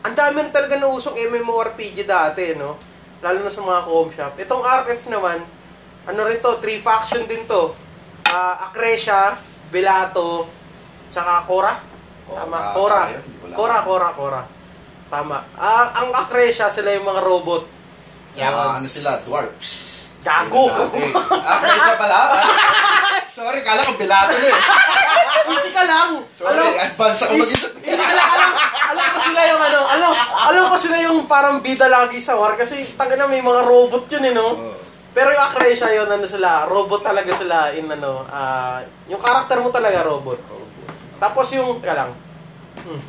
ang 0.00 0.16
dami 0.16 0.40
rin 0.40 0.48
talaga 0.48 0.80
nausong 0.80 1.20
MMORPG 1.20 2.08
dati, 2.08 2.56
no? 2.56 2.80
Lalo 3.20 3.44
na 3.44 3.52
sa 3.52 3.60
mga 3.60 3.84
com 3.84 4.08
shop. 4.08 4.40
Itong 4.40 4.64
RF 4.64 5.12
naman, 5.12 5.44
ano 6.08 6.20
rin 6.24 6.40
to, 6.40 6.56
three 6.64 6.80
faction 6.80 7.28
din 7.28 7.44
to. 7.44 7.76
Ah, 8.24 8.72
Acrecia, 8.72 9.36
Belato, 9.68 10.48
tsaka 11.12 11.44
Cora. 11.44 11.76
Tama, 12.24 12.72
Cora. 12.72 13.02
Cora. 13.52 13.76
Cora, 13.84 14.08
Cora. 14.16 14.42
Tama. 15.06 15.44
Ah, 15.54 15.92
ang 16.00 16.10
Acrecia, 16.16 16.72
sila 16.72 16.96
yung 16.96 17.04
mga 17.04 17.20
robot. 17.20 17.68
Yeah, 18.32 18.48
Ah, 18.48 18.74
mas- 18.74 18.80
ano 18.80 18.88
sila, 18.88 19.10
dwarfs. 19.22 19.95
Gago! 20.26 20.66
Ah, 21.46 21.58
kaya 21.62 21.94
pala? 21.94 22.18
Sorry, 23.30 23.62
kala 23.62 23.86
ko 23.86 23.94
bilato 23.94 24.34
na 24.34 24.48
eh. 24.50 24.58
Easy 25.54 25.70
ka 25.70 25.86
lang. 25.86 26.26
Sorry, 26.34 26.50
alam, 26.50 26.74
advance 26.82 27.20
ako 27.22 27.32
mag-isip. 27.38 27.70
easy 27.86 28.02
ka 28.02 28.14
lang. 28.16 28.28
Alam, 28.34 28.50
alam 28.90 29.06
ko 29.14 29.18
sila 29.22 29.40
yung 29.46 29.62
ano, 29.62 29.80
alam, 29.86 30.10
alam 30.50 30.64
ko 30.66 30.76
sila 30.80 30.96
yung 31.06 31.18
parang 31.30 31.62
bida 31.62 31.86
lagi 31.86 32.18
sa 32.18 32.34
war 32.34 32.58
kasi 32.58 32.82
tanga 32.98 33.14
na 33.14 33.30
may 33.30 33.38
mga 33.38 33.62
robot 33.62 34.10
yun 34.10 34.26
eh, 34.26 34.34
no? 34.34 34.74
Pero 35.14 35.30
yung 35.30 35.44
Acrecia 35.46 35.94
yun, 35.94 36.10
ano 36.10 36.26
sila, 36.26 36.66
robot 36.66 37.06
talaga 37.06 37.30
sila 37.30 37.70
in 37.78 37.86
ano, 37.86 38.26
ah, 38.26 38.82
yung 39.06 39.22
karakter 39.22 39.62
mo 39.62 39.70
talaga 39.70 40.02
robot. 40.02 40.42
Tapos 41.22 41.46
yung, 41.54 41.78
teka 41.78 41.94
lang, 41.94 42.10
hmm. 42.82 43.00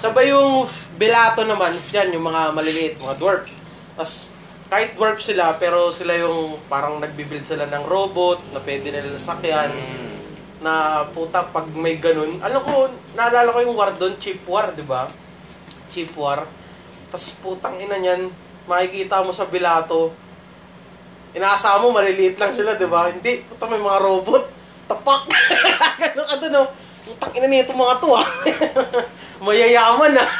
Sabay 0.00 0.32
yung 0.32 0.64
Belato 0.96 1.44
naman, 1.44 1.74
yan, 1.92 2.14
yung 2.14 2.24
mga 2.24 2.56
maliliit, 2.56 2.94
mga 2.96 3.20
dwarf. 3.20 3.44
Tapos, 3.98 4.32
kahit 4.74 4.98
dwarf 4.98 5.22
sila, 5.22 5.54
pero 5.54 5.86
sila 5.94 6.18
yung 6.18 6.58
parang 6.66 6.98
nagbibuild 6.98 7.46
sila 7.46 7.62
ng 7.70 7.86
robot 7.86 8.42
na 8.50 8.58
pwede 8.58 8.90
nila 8.90 9.14
sakyan 9.14 9.70
Mm. 9.70 10.10
na 10.66 11.06
puta 11.14 11.46
pag 11.46 11.70
may 11.78 12.02
ganun. 12.02 12.42
Alam 12.42 12.58
ko, 12.58 12.90
naalala 13.14 13.54
ko 13.54 13.62
yung 13.62 13.78
war 13.78 13.94
doon, 13.94 14.18
cheap 14.18 14.42
war, 14.50 14.74
di 14.74 14.82
ba? 14.82 15.06
Cheap 15.86 16.18
war. 16.18 16.42
Tapos 17.06 17.38
putang 17.38 17.78
ina 17.78 18.02
niyan, 18.02 18.26
makikita 18.66 19.22
mo 19.22 19.30
sa 19.30 19.46
Bilato, 19.46 20.10
inaasama 21.38 21.86
mo, 21.86 21.94
maliliit 21.94 22.34
lang 22.34 22.50
sila, 22.50 22.74
di 22.74 22.90
ba? 22.90 23.14
Hindi, 23.14 23.46
puta 23.46 23.70
may 23.70 23.78
mga 23.78 24.02
robot. 24.02 24.42
Tapak! 24.90 25.22
ganun 26.02 26.26
ka 26.26 26.34
doon, 26.42 26.50
no? 26.50 26.64
Putang 27.06 27.32
ina 27.38 27.46
nito 27.46 27.70
mga 27.70 28.02
to, 28.02 28.10
ah. 28.10 28.26
Mayayaman, 29.44 30.18
ah. 30.18 30.30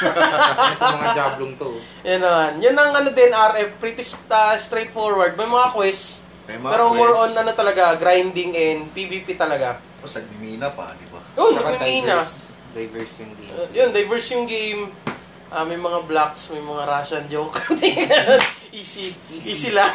Mga 0.99 1.09
jablong 1.15 1.55
to. 1.55 1.94
Yan 2.05 2.21
naman. 2.21 2.51
Yan 2.61 2.77
ang 2.77 2.93
ano 2.93 3.09
din, 3.11 3.33
RF, 3.33 3.81
pretty 3.81 4.05
uh, 4.29 4.57
straightforward. 4.61 5.35
May 5.35 5.49
mga 5.49 5.73
quest, 5.73 6.21
May 6.45 6.61
mga 6.61 6.71
pero 6.71 6.93
more 6.93 7.17
quest. 7.17 7.23
on 7.25 7.41
ano 7.41 7.51
talaga, 7.57 7.97
grinding 7.97 8.53
and 8.53 8.81
PvP 8.93 9.33
talaga. 9.35 9.81
Tapos 9.99 10.21
nagmimina 10.21 10.69
pa, 10.69 10.93
di 10.95 11.09
ba? 11.09 11.25
Yun, 11.35 11.51
Tsaka 11.57 11.69
may 11.75 12.05
mina. 12.05 12.21
diverse. 12.21 12.37
Diverse 12.77 13.15
yung 13.25 13.33
game. 13.35 13.53
Uh, 13.57 13.69
yun, 13.73 13.89
diverse 13.89 14.29
yung 14.37 14.45
game. 14.45 14.83
Ah, 15.49 15.65
may 15.65 15.79
mga 15.79 16.05
blocks, 16.05 16.51
may 16.51 16.61
mga 16.61 16.83
Russian 16.85 17.25
joke. 17.25 17.57
easy. 18.75 19.15
easy. 19.33 19.51
Easy. 19.55 19.71
lang. 19.71 19.89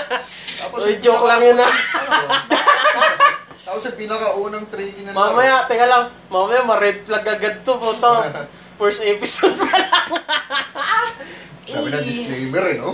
Tapos 0.62 0.88
yung 0.88 1.02
joke 1.02 1.26
lang 1.26 1.42
yun, 1.42 1.58
ah. 1.58 1.74
Tapos 3.66 3.82
yung 3.84 3.98
pinakaunang 3.98 4.70
trading 4.70 5.04
na 5.04 5.12
mamaya, 5.12 5.66
teka 5.68 5.84
lang. 5.84 6.04
Mamaya, 6.30 6.64
ma-red 6.64 7.04
flag 7.04 7.26
agad 7.28 7.60
to 7.60 7.76
po 7.76 7.92
to. 7.92 8.14
First 8.78 9.04
episode 9.04 9.58
pa 9.58 9.68
lang. 9.68 10.06
Sabi 11.72 11.88
na 11.88 12.00
disclaimer 12.04 12.64
eh, 12.68 12.76
no? 12.76 12.92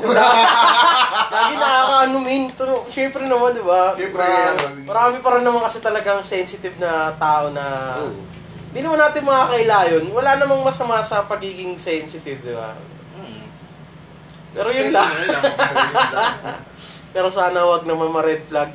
Lagi 1.35 1.55
nakakaano 1.59 2.19
min. 2.23 2.47
Ito, 2.47 2.87
Siyempre 2.87 3.27
naman, 3.27 3.59
di 3.59 3.63
ba? 3.67 3.99
Siyempre, 3.99 4.23
Marami, 4.23 4.63
ano. 4.63 4.87
marami 4.87 5.17
pa 5.19 5.29
rin 5.35 5.45
naman 5.45 5.61
kasi 5.67 5.83
talagang 5.83 6.23
sensitive 6.23 6.79
na 6.79 7.11
tao 7.19 7.51
na... 7.51 7.99
Oo. 7.99 8.23
Hindi 8.71 8.79
naman 8.85 9.01
natin 9.03 9.27
makakailayon. 9.27 10.05
Wala 10.15 10.39
namang 10.39 10.63
masama 10.63 11.03
sa 11.03 11.27
pagiging 11.27 11.75
sensitive, 11.75 12.39
di 12.39 12.55
ba? 12.55 12.79
Mm. 13.19 13.45
Pero 14.55 14.69
yun 14.71 14.95
lang. 14.95 15.09
Lang. 15.09 15.45
Pero 17.17 17.33
sana 17.33 17.65
wag 17.65 17.89
naman 17.89 18.13
ma-red 18.13 18.45
flag. 18.47 18.71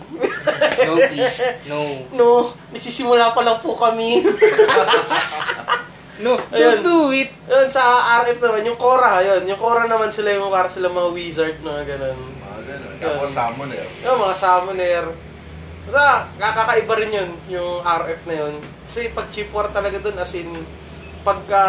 No, 0.83 0.97
please. 0.97 1.63
No. 1.69 1.79
No, 2.11 2.29
nagsisimula 2.73 3.31
pa 3.31 3.45
lang 3.45 3.61
po 3.61 3.77
kami. 3.77 4.19
No, 6.21 6.37
Ayun. 6.53 6.83
don't 6.83 6.85
do 6.85 6.97
it. 7.09 7.33
yun, 7.49 7.65
sa 7.65 7.81
RF 8.21 8.37
naman, 8.37 8.69
yung 8.69 8.77
Cora, 8.77 9.17
yun. 9.25 9.49
Yung 9.49 9.57
Cora 9.57 9.89
naman 9.89 10.13
sila 10.13 10.29
yung 10.29 10.53
para 10.53 10.69
sila 10.69 10.85
mga 10.93 11.09
wizard, 11.09 11.57
mga 11.65 11.81
ganun. 11.89 12.19
Mga 12.37 12.59
ganun. 12.69 12.93
Tapos 13.01 13.31
summoner. 13.33 13.85
Yung 14.05 14.19
mga 14.21 14.35
summoner. 14.37 15.05
Basta, 15.89 16.29
kakakaiba 16.37 16.93
rin 17.01 17.11
yun, 17.17 17.29
yung 17.49 17.81
RF 17.81 18.21
na 18.29 18.35
yun. 18.45 18.53
Kasi 18.85 19.09
pag 19.09 19.27
chip 19.33 19.49
war 19.49 19.73
talaga 19.73 19.97
dun, 19.97 20.13
as 20.21 20.37
in, 20.37 20.53
pagka 21.25 21.61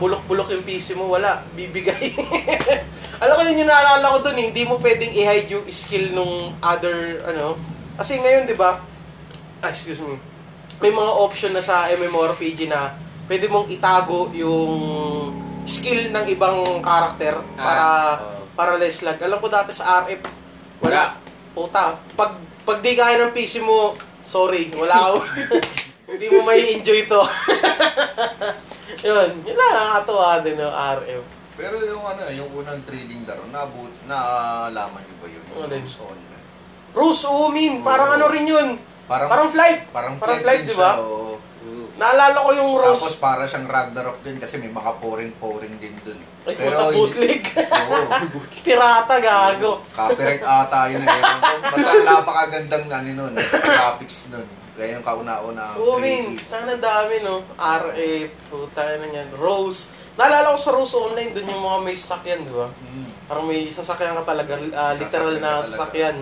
bulok-bulok 0.00 0.48
yung 0.54 0.64
PC 0.64 0.96
mo, 0.96 1.12
wala, 1.12 1.44
bibigay. 1.52 2.16
Alam 3.22 3.36
ko 3.36 3.42
yun 3.44 3.62
yung 3.62 3.70
naalala 3.70 4.16
ko 4.16 4.18
dun, 4.24 4.38
eh, 4.40 4.48
hindi 4.48 4.64
mo 4.64 4.80
pwedeng 4.80 5.12
i-hide 5.12 5.50
yung 5.52 5.66
skill 5.68 6.16
nung 6.16 6.56
other, 6.64 7.20
ano. 7.28 7.60
Kasi 8.00 8.16
ngayon, 8.16 8.48
di 8.48 8.56
ba, 8.56 8.80
ah, 9.60 9.68
excuse 9.68 10.00
me, 10.00 10.16
may 10.80 10.88
mga 10.88 11.12
option 11.20 11.52
na 11.52 11.60
sa 11.60 11.84
MMORPG 11.92 12.64
na 12.64 12.96
pwede 13.30 13.46
mong 13.46 13.70
itago 13.70 14.26
yung 14.34 14.74
skill 15.62 16.10
ng 16.10 16.26
ibang 16.26 16.82
karakter 16.82 17.38
para 17.54 17.86
Ah, 17.86 18.14
oo. 18.18 18.42
para 18.58 18.74
less 18.74 19.06
lag. 19.06 19.14
Alam 19.22 19.38
ko 19.38 19.46
dati 19.46 19.70
sa 19.70 20.02
RF, 20.02 20.18
wala. 20.82 21.14
Puta, 21.54 21.94
pag 22.18 22.34
pag 22.66 22.82
di 22.82 22.92
kaya 22.92 23.22
ng 23.22 23.30
PC 23.30 23.62
mo, 23.62 23.94
sorry, 24.26 24.66
wala 24.74 25.14
ako. 25.14 25.18
Hindi 26.10 26.26
mo 26.26 26.42
may 26.42 26.74
enjoy 26.74 27.06
to. 27.06 27.22
yun, 29.06 29.30
yun 29.40 29.54
lang 29.54 29.70
nakakatuwa 29.70 30.42
din 30.42 30.58
ng 30.58 30.74
RF. 30.98 31.22
Pero 31.54 31.76
yung 31.80 32.02
ano, 32.02 32.26
yung 32.34 32.50
unang 32.52 32.82
trading 32.82 33.22
laro, 33.22 33.46
nabut, 33.46 33.94
naalaman 34.04 35.06
niyo 35.06 35.14
ba 35.22 35.26
yun? 35.28 35.42
Yung 35.46 35.58
Ano 35.60 35.70
yun? 35.70 35.86
Rose 35.86 35.98
Online. 36.02 36.44
Rose 36.90 37.24
Umin, 37.24 37.72
parang 37.80 38.10
Oo. 38.10 38.16
ano 38.18 38.24
rin 38.26 38.42
yun. 38.44 38.68
Parang, 39.06 39.30
Parang 39.30 39.50
flight. 39.50 39.86
parang, 39.90 40.14
parang 40.18 40.38
flight 40.38 40.66
flight, 40.66 40.66
di 40.66 40.74
ba? 40.74 40.98
oo. 40.98 41.38
Naalala 42.00 42.40
ko 42.40 42.50
yung 42.56 42.70
Tapos 42.80 43.12
Rose. 43.12 43.20
para 43.20 43.44
siyang 43.44 43.68
Ragnarok 43.68 44.24
din 44.24 44.40
kasi 44.40 44.56
may 44.56 44.72
mga 44.72 44.96
pouring-pouring 45.04 45.76
din 45.76 45.92
dun. 46.00 46.16
Ay, 46.48 46.56
puta 46.56 46.88
bootleg. 46.88 47.44
Oo. 47.52 47.98
Pirata, 48.64 49.20
gago. 49.20 49.84
Copyright 49.92 50.40
ata 50.40 50.88
yun 50.88 51.04
eh. 51.04 51.20
Basta 51.60 51.92
napakagandang 52.00 52.88
ano 52.88 53.10
nun, 53.12 53.34
graphics 53.36 54.32
nun. 54.32 54.48
Kaya 54.72 54.96
yung 54.96 55.04
kauna-una. 55.04 55.76
Creative. 55.76 56.40
tangan 56.48 56.80
dami 56.80 57.20
no. 57.20 57.44
RF, 57.60 58.30
puta 58.48 58.80
na 58.96 59.06
yan. 59.12 59.28
Rose. 59.36 59.92
Naalala 60.16 60.56
ko 60.56 60.58
sa 60.58 60.72
Rose 60.72 60.96
Online, 60.96 61.36
dun 61.36 61.52
yung 61.52 61.60
mga 61.60 61.78
may 61.84 61.92
sasakyan, 61.92 62.48
di 62.48 62.52
ba? 62.52 62.72
Mm. 62.72 63.08
Parang 63.28 63.44
may 63.44 63.68
sasakyan 63.68 64.16
ka 64.16 64.24
talaga, 64.24 64.56
ah, 64.72 64.96
literal 64.96 65.36
Sasakyan 65.36 65.44
na 65.44 65.50
talaga. 65.52 65.68
sasakyan. 65.68 66.16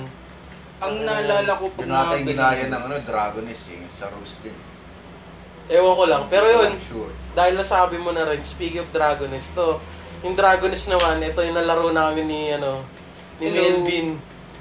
Ang 0.79 0.95
naalala 1.07 1.53
ko 1.55 1.65
pag 1.71 1.87
Yun 1.87 1.95
ata 1.95 2.03
yung 2.03 2.11
mga 2.11 2.31
ginaya 2.35 2.65
ng 2.67 2.83
ano, 2.83 2.95
Dragoness 2.99 3.63
eh, 3.71 3.87
sa 3.95 4.11
Rose 4.11 4.35
din. 4.43 4.59
Ewan 5.69 5.95
ko 5.95 6.05
lang. 6.05 6.23
Pero 6.27 6.49
yun, 6.49 6.73
Sure. 6.81 7.13
dahil 7.33 7.55
nasabi 7.55 7.97
mo 7.97 8.11
na 8.11 8.25
rin, 8.25 8.41
speaking 8.41 8.81
of 8.81 8.89
Dragoness, 8.89 9.53
to, 9.53 9.77
yung 10.21 10.33
Dragoness 10.33 10.89
naman, 10.89 11.21
ito 11.21 11.39
yung 11.39 11.55
nalaro 11.55 11.89
namin 11.89 12.25
ni, 12.25 12.51
ano, 12.51 12.81
ni 13.37 13.47
Hello. 13.47 13.57
Melvin, 13.57 14.07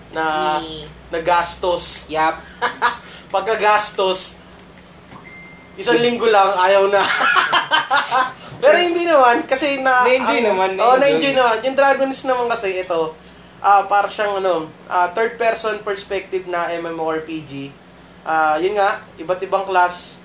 na 0.07 0.57
Ni- 0.59 0.87
nagastos. 1.09 2.07
Yap. 2.07 2.39
Pagkagastos, 3.33 4.35
isang 5.75 5.99
linggo 5.99 6.27
lang, 6.27 6.47
ayaw 6.57 6.87
na. 6.87 7.03
Pero 8.63 8.75
hindi 8.75 9.03
naman, 9.03 9.43
kasi 9.43 9.79
na... 9.79 10.03
Na-enjoy 10.03 10.39
ang- 10.41 10.47
naman, 10.49 10.69
Oo, 10.75 10.95
na-enjoy. 10.95 11.31
na-enjoy 11.31 11.33
naman. 11.33 11.55
Yung 11.61 11.75
Dragoness 11.75 12.21
naman 12.23 12.47
kasi, 12.47 12.73
ito, 12.73 13.13
ah 13.57 13.83
para 13.83 14.05
siyang 14.05 14.37
ano, 14.37 14.69
ah, 14.85 15.09
third 15.09 15.33
person 15.35 15.81
perspective 15.81 16.45
na 16.45 16.69
MMORPG. 16.73 17.73
Ah, 18.21 18.55
yun 18.57 18.75
nga, 18.75 19.01
iba't 19.15 19.41
ibang 19.41 19.63
class. 19.63 20.19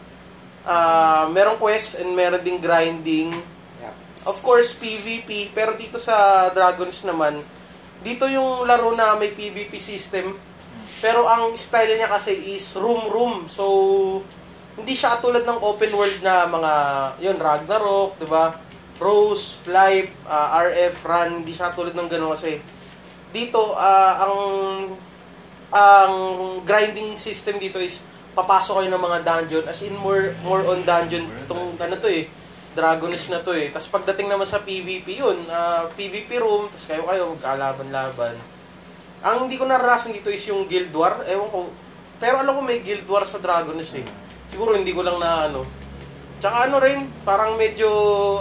Ah, 0.62 1.26
merong 1.30 1.58
quest 1.58 1.98
and 1.98 2.14
meron 2.14 2.42
ding 2.42 2.62
grinding. 2.62 3.34
Yap. 3.82 3.94
Of 4.26 4.36
course, 4.46 4.74
PvP. 4.78 5.50
Pero 5.50 5.74
dito 5.74 5.98
sa 5.98 6.48
Dragons 6.54 7.02
naman, 7.02 7.42
dito 8.02 8.26
yung 8.30 8.66
laro 8.66 8.94
na 8.94 9.18
may 9.18 9.34
PvP 9.34 9.78
system. 9.82 10.38
Pero 11.02 11.26
ang 11.26 11.50
style 11.58 11.98
niya 11.98 12.06
kasi 12.06 12.34
is 12.54 12.78
room-room. 12.78 13.50
So, 13.50 13.64
hindi 14.78 14.94
siya 14.94 15.18
katulad 15.18 15.42
ng 15.42 15.58
open 15.60 15.92
world 15.92 16.18
na 16.22 16.46
mga, 16.46 16.72
yun, 17.18 17.36
Ragnarok, 17.42 18.22
di 18.22 18.28
ba? 18.30 18.54
Rose, 19.02 19.58
Fly, 19.66 20.06
ah, 20.30 20.62
RF, 20.62 21.02
Run. 21.02 21.42
Hindi 21.42 21.50
siya 21.50 21.74
katulad 21.74 21.92
ng 21.98 22.06
gano'n 22.06 22.32
kasi 22.38 22.62
dito, 23.34 23.74
ah, 23.74 24.22
ang 24.22 24.36
ang 25.72 26.14
grinding 26.68 27.16
system 27.16 27.56
dito 27.56 27.80
is 27.80 28.04
papasok 28.32 28.82
kayo 28.82 28.88
ng 28.92 29.04
mga 29.04 29.18
dungeon 29.24 29.64
as 29.68 29.80
in 29.84 29.92
more 30.00 30.32
more 30.40 30.64
on 30.68 30.80
dungeon 30.84 31.28
itong 31.44 31.76
ano 31.76 31.96
to 32.00 32.08
eh 32.08 32.24
Dragoness 32.72 33.28
na 33.28 33.44
to 33.44 33.52
eh. 33.52 33.68
Tapos 33.68 33.88
pagdating 33.92 34.32
naman 34.32 34.48
sa 34.48 34.64
PvP 34.64 35.20
yun, 35.20 35.44
ah, 35.52 35.84
PvP 35.92 36.40
room, 36.40 36.72
tapos 36.72 36.88
kayo 36.88 37.02
kayo 37.04 37.22
magkalaban-laban. 37.36 38.36
Ang 39.22 39.46
hindi 39.46 39.60
ko 39.60 39.68
naranasan 39.68 40.16
dito 40.16 40.32
is 40.32 40.42
yung 40.48 40.64
Guild 40.66 40.90
War. 40.96 41.22
Ewan 41.28 41.52
ko. 41.52 41.68
Pero 42.16 42.40
alam 42.40 42.56
ko 42.56 42.60
may 42.64 42.80
Guild 42.80 43.04
War 43.06 43.28
sa 43.28 43.38
Dragoness 43.38 43.92
eh. 43.94 44.06
Siguro 44.48 44.72
hindi 44.72 44.90
ko 44.96 45.04
lang 45.04 45.20
na 45.20 45.52
ano. 45.52 45.68
Tsaka 46.40 46.66
ano 46.66 46.82
rin, 46.82 47.06
parang 47.22 47.54
medyo 47.54 47.86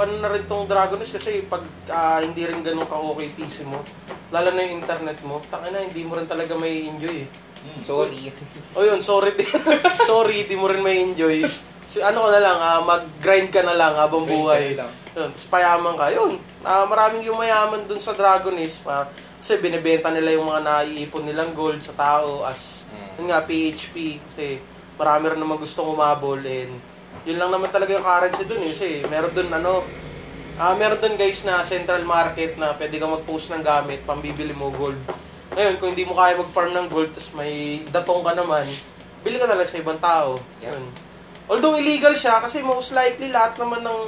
ano 0.02 0.18
na 0.18 0.32
rin 0.32 0.48
tong 0.48 0.66
Dragoness 0.66 1.12
kasi 1.12 1.44
pag 1.46 1.62
ah, 1.92 2.24
hindi 2.24 2.48
rin 2.48 2.64
ganun 2.64 2.88
ka-okay 2.88 3.36
PC 3.36 3.68
mo, 3.68 3.84
lalo 4.32 4.50
na 4.56 4.64
yung 4.64 4.80
internet 4.82 5.22
mo, 5.28 5.38
tangina 5.52 5.84
hindi 5.84 6.02
mo 6.08 6.18
rin 6.18 6.26
talaga 6.26 6.56
may 6.56 6.88
enjoy 6.88 7.28
eh. 7.28 7.30
Sorry. 7.82 8.32
O 8.78 8.88
yun, 8.88 9.04
sorry 9.04 9.36
din. 9.36 9.52
sorry, 10.08 10.48
di 10.48 10.56
mo 10.56 10.72
rin 10.72 10.80
may 10.80 11.04
enjoy. 11.04 11.44
Si, 11.84 12.00
ano 12.00 12.24
ka 12.24 12.30
na 12.32 12.40
lang, 12.40 12.56
ah, 12.56 12.80
mag-grind 12.80 13.52
ka 13.52 13.60
na 13.68 13.76
lang 13.76 14.00
habang 14.00 14.24
buhay. 14.24 14.80
Grind 14.80 14.80
ka 14.80 14.88
na 14.88 14.88
lang. 14.88 14.92
Yun, 15.12 15.30
tapos 15.36 15.48
payaman 15.52 15.94
ka. 16.00 16.06
Yun, 16.08 16.32
ah, 16.64 16.86
maraming 16.88 17.28
yung 17.28 17.36
mayaman 17.36 17.84
dun 17.84 18.00
sa 18.00 18.16
Dragonist. 18.16 18.88
Pa, 18.88 19.12
kasi 19.44 19.60
binibenta 19.60 20.08
nila 20.08 20.40
yung 20.40 20.48
mga 20.48 20.64
naiipon 20.64 21.28
nilang 21.28 21.52
gold 21.52 21.84
sa 21.84 21.92
tao 21.92 22.48
as, 22.48 22.88
Mm. 22.88 23.08
yun 23.20 23.26
nga, 23.28 23.44
PHP. 23.44 24.24
Kasi 24.24 24.64
marami 24.96 25.36
rin 25.36 25.42
naman 25.44 25.60
gustong 25.60 25.92
umabol 25.92 26.40
and 26.40 26.72
yun 27.28 27.36
lang 27.36 27.52
naman 27.52 27.68
talaga 27.68 27.92
yung 27.92 28.06
currency 28.06 28.48
dun 28.48 28.64
eh. 28.64 28.72
Kasi 28.72 29.04
meron 29.12 29.36
dun 29.36 29.52
ano, 29.52 29.84
ah 30.56 30.72
meron 30.80 31.02
dun 31.02 31.20
guys 31.20 31.44
na 31.44 31.60
central 31.60 32.08
market 32.08 32.56
na 32.56 32.72
pwede 32.78 32.96
kang 32.96 33.12
mag-post 33.12 33.52
ng 33.52 33.66
gamit, 33.66 34.06
pambibili 34.08 34.56
mo 34.56 34.72
gold. 34.72 34.96
Ngayon, 35.52 35.76
kung 35.84 35.90
hindi 35.92 36.08
mo 36.08 36.16
kaya 36.16 36.40
mag-farm 36.40 36.72
ng 36.72 36.88
gold, 36.88 37.12
tapos 37.12 37.36
may 37.36 37.84
datong 37.92 38.24
ka 38.24 38.32
naman, 38.32 38.64
bili 39.20 39.36
ka 39.36 39.48
talaga 39.48 39.68
sa 39.68 39.80
ibang 39.84 40.00
tao. 40.00 40.40
Yep. 40.64 40.72
Yun. 40.72 40.84
Although 41.52 41.76
illegal 41.76 42.16
siya, 42.16 42.40
kasi 42.40 42.64
most 42.64 42.96
likely 42.96 43.28
lahat 43.28 43.60
naman 43.60 43.84
ng 43.84 44.00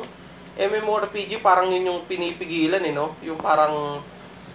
MMORPG 0.56 1.44
parang 1.44 1.68
yun 1.74 1.92
yung 1.92 2.02
pinipigilan 2.08 2.80
eh, 2.80 2.94
no? 2.96 3.20
Yung 3.26 3.42
parang 3.42 4.00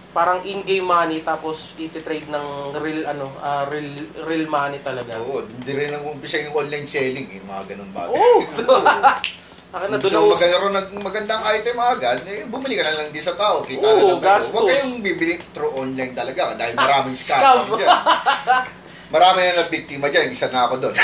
parang 0.09 0.41
in-game 0.41 0.81
money 0.81 1.21
tapos 1.21 1.77
iti-trade 1.77 2.33
ng 2.33 2.73
real 2.81 3.05
ano, 3.05 3.29
ah, 3.45 3.69
real 3.69 3.93
real 4.25 4.49
money 4.49 4.81
talaga. 4.81 5.21
Oo, 5.21 5.45
hindi 5.45 5.69
rin 5.69 5.93
ang 5.93 6.01
umpisa 6.09 6.41
yung 6.41 6.57
online 6.57 6.89
selling 6.89 7.29
eh, 7.29 7.41
mga 7.45 7.75
ganun 7.75 7.93
bagay. 7.93 8.17
Oo. 8.17 8.41
Akin 9.69 9.87
na 9.87 9.95
doon 9.95 10.09
gusto 10.09 10.17
ako. 10.17 10.33
magkaroon 10.33 10.73
ng 10.73 10.87
magandang 10.99 11.41
item 11.47 11.77
agad, 11.77 12.17
eh, 12.25 12.41
bumili 12.43 12.73
ka 12.73 12.83
na 12.83 12.97
lang 12.97 13.13
din 13.13 13.21
sa 13.21 13.37
tao. 13.37 13.61
Kita 13.61 13.79
Oo, 13.79 13.93
na 13.93 14.01
lang 14.03 14.17
kayo. 14.17 14.25
gastos. 14.33 14.49
Huwag 14.51 14.65
kayong 14.67 14.97
bibili 14.99 15.37
through 15.53 15.73
online 15.75 16.11
talaga 16.11 16.57
dahil 16.57 16.73
maraming 16.81 17.13
Scam. 17.13 17.37
scam 17.37 17.77
dyan. 17.77 17.89
Marami 19.09 19.39
na 19.39 19.51
na 19.55 19.65
biktima 19.67 20.05
dyan, 20.07 20.25
isa 20.27 20.49
na 20.49 20.65
ako 20.65 20.75
doon. 20.79 20.95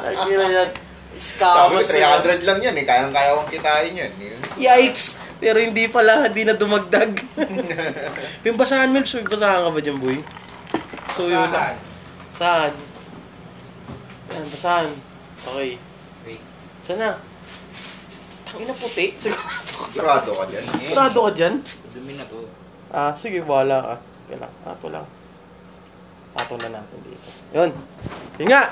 Lagi 0.00 0.32
na 0.32 0.46
yan. 0.46 0.68
Sabi 1.16 1.72
ko, 1.72 1.82
Scammers. 1.82 1.90
yan. 1.90 2.20
300 2.22 2.44
lang 2.44 2.58
yan 2.60 2.74
eh, 2.76 2.84
kayang-kaya 2.84 3.30
kong 3.34 3.50
kitain 3.50 3.94
yan. 3.96 4.12
eh. 4.12 4.36
Yikes! 4.56 5.04
Pero 5.36 5.58
hindi 5.58 5.84
pala, 5.86 6.28
hindi 6.28 6.42
na 6.42 6.54
dumagdag. 6.54 7.12
yung 8.46 8.56
basahan, 8.56 8.88
Milps, 8.88 9.12
may 9.14 9.26
basahan 9.26 9.60
ka 9.62 9.70
ba 9.70 9.80
dyan, 9.80 9.98
boy? 9.98 10.16
So, 11.10 11.26
yun 11.26 11.44
lang. 11.46 11.76
Saan? 12.32 12.72
Yan, 14.30 14.46
basahan. 14.46 14.88
Okay. 15.44 15.76
Wait. 16.86 16.94
Saan 16.94 17.02
na? 17.02 17.18
Tangina 18.46 18.74
puti. 18.78 19.10
Sigurado 19.18 20.30
ka 20.38 20.44
dyan. 20.46 20.64
Sigurado 20.70 21.18
ka 21.26 21.30
dyan? 21.34 21.54
Dumi 21.90 22.14
na 22.14 22.24
to. 22.30 22.46
Ah, 22.94 23.10
sige, 23.10 23.42
wala 23.42 23.82
ka. 23.82 23.94
Kaya 24.30 24.46
lang, 24.46 24.54
pato 24.62 24.86
lang. 24.94 25.06
Pato 26.30 26.54
na 26.62 26.78
natin 26.78 26.98
dito. 27.02 27.28
Yun. 27.50 27.74
Yun 28.38 28.48
nga. 28.54 28.70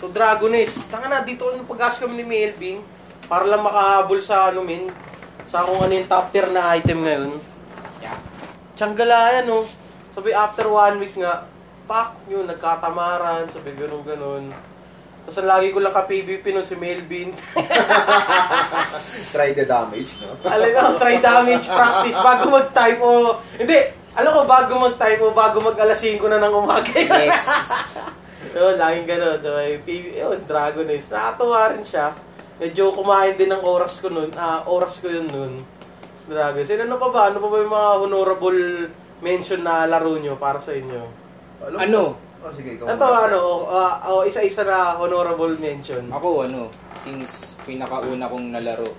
So, 0.00 0.08
Dragonist. 0.08 0.88
Tanga 0.88 1.12
na, 1.12 1.28
dito 1.28 1.44
nung 1.52 1.68
pag-ask 1.68 2.00
kami 2.00 2.24
ni 2.24 2.24
Melvin, 2.24 2.80
para 3.28 3.44
lang 3.44 3.60
makahabol 3.60 4.24
sa 4.24 4.48
ano, 4.48 4.64
min, 4.64 4.88
sa 5.44 5.68
kung 5.68 5.84
ano 5.84 5.92
yung 5.92 6.08
top 6.08 6.32
tier 6.32 6.48
na 6.48 6.72
item 6.72 7.04
ngayon. 7.04 7.36
Yeah. 8.00 8.16
Tiyangala 8.80 9.36
yan, 9.36 9.52
oh. 9.52 9.68
Sabi, 10.16 10.32
after 10.32 10.64
one 10.64 11.04
week 11.04 11.12
nga, 11.20 11.44
pak, 11.84 12.16
yun, 12.32 12.48
nagkatamaran, 12.48 13.44
sabi, 13.52 13.76
ganun, 13.76 14.00
ganun. 14.08 14.44
Tapos 15.28 15.44
ang 15.44 15.60
lagi 15.60 15.76
ko 15.76 15.84
lang 15.84 15.92
ka-PVP 15.92 16.56
nun 16.56 16.64
si 16.64 16.72
Melvin. 16.72 17.36
Try 19.36 19.52
the 19.52 19.68
damage, 19.68 20.16
no? 20.24 20.40
Alam 20.40 20.72
ko, 20.72 20.96
try 20.96 21.20
damage 21.20 21.68
practice 21.68 22.16
bago 22.16 22.48
mag-type 22.48 22.96
o... 23.04 23.36
Hindi, 23.60 23.76
Alam 24.16 24.32
ko, 24.32 24.40
bago 24.48 24.72
mag-time 24.80 25.20
o 25.20 25.36
bago 25.36 25.60
mag 25.60 25.76
alas 25.76 26.00
5 26.00 26.16
na 26.32 26.40
ng 26.40 26.54
umaga. 26.56 26.96
Yes. 26.96 27.44
yun, 28.56 28.80
laging 28.80 29.04
ganun. 29.04 29.36
So, 29.44 29.52
may 29.52 29.76
P- 29.84 30.16
yun, 30.16 30.40
Dragon 30.48 30.88
Ace. 30.96 31.12
Nakatuwa 31.12 31.76
rin 31.76 31.84
siya. 31.84 32.16
Medyo 32.56 32.96
kumain 32.96 33.36
din 33.36 33.52
ng 33.52 33.60
oras 33.68 34.00
ko 34.00 34.08
nun. 34.08 34.32
Ah, 34.32 34.64
oras 34.64 34.96
ko 35.04 35.12
yun 35.12 35.28
nun. 35.28 35.60
Dragon 36.24 36.64
Ace. 36.64 36.72
Ano 36.72 36.96
pa 36.96 37.12
ba? 37.12 37.28
Ano 37.28 37.44
pa 37.44 37.52
ba 37.52 37.56
yung 37.60 37.74
mga 37.76 37.90
honorable 38.00 38.60
mention 39.20 39.60
na 39.60 39.84
laro 39.84 40.16
nyo 40.16 40.40
para 40.40 40.56
sa 40.56 40.72
inyo? 40.72 41.04
Alam 41.68 41.78
Ano? 41.84 42.27
Oh, 42.38 42.54
sige, 42.54 42.78
ikaw 42.78 42.86
Ito, 42.94 43.02
muna. 43.02 43.20
ano, 43.26 43.38
oh, 43.42 43.66
ah, 43.66 43.94
oh, 44.14 44.22
isa-isa 44.22 44.62
na 44.62 44.94
honorable 44.94 45.58
mention. 45.58 46.06
Ako 46.06 46.46
ano, 46.46 46.70
since 46.94 47.58
pinakauna 47.66 48.30
kong 48.30 48.54
nalaro, 48.54 48.94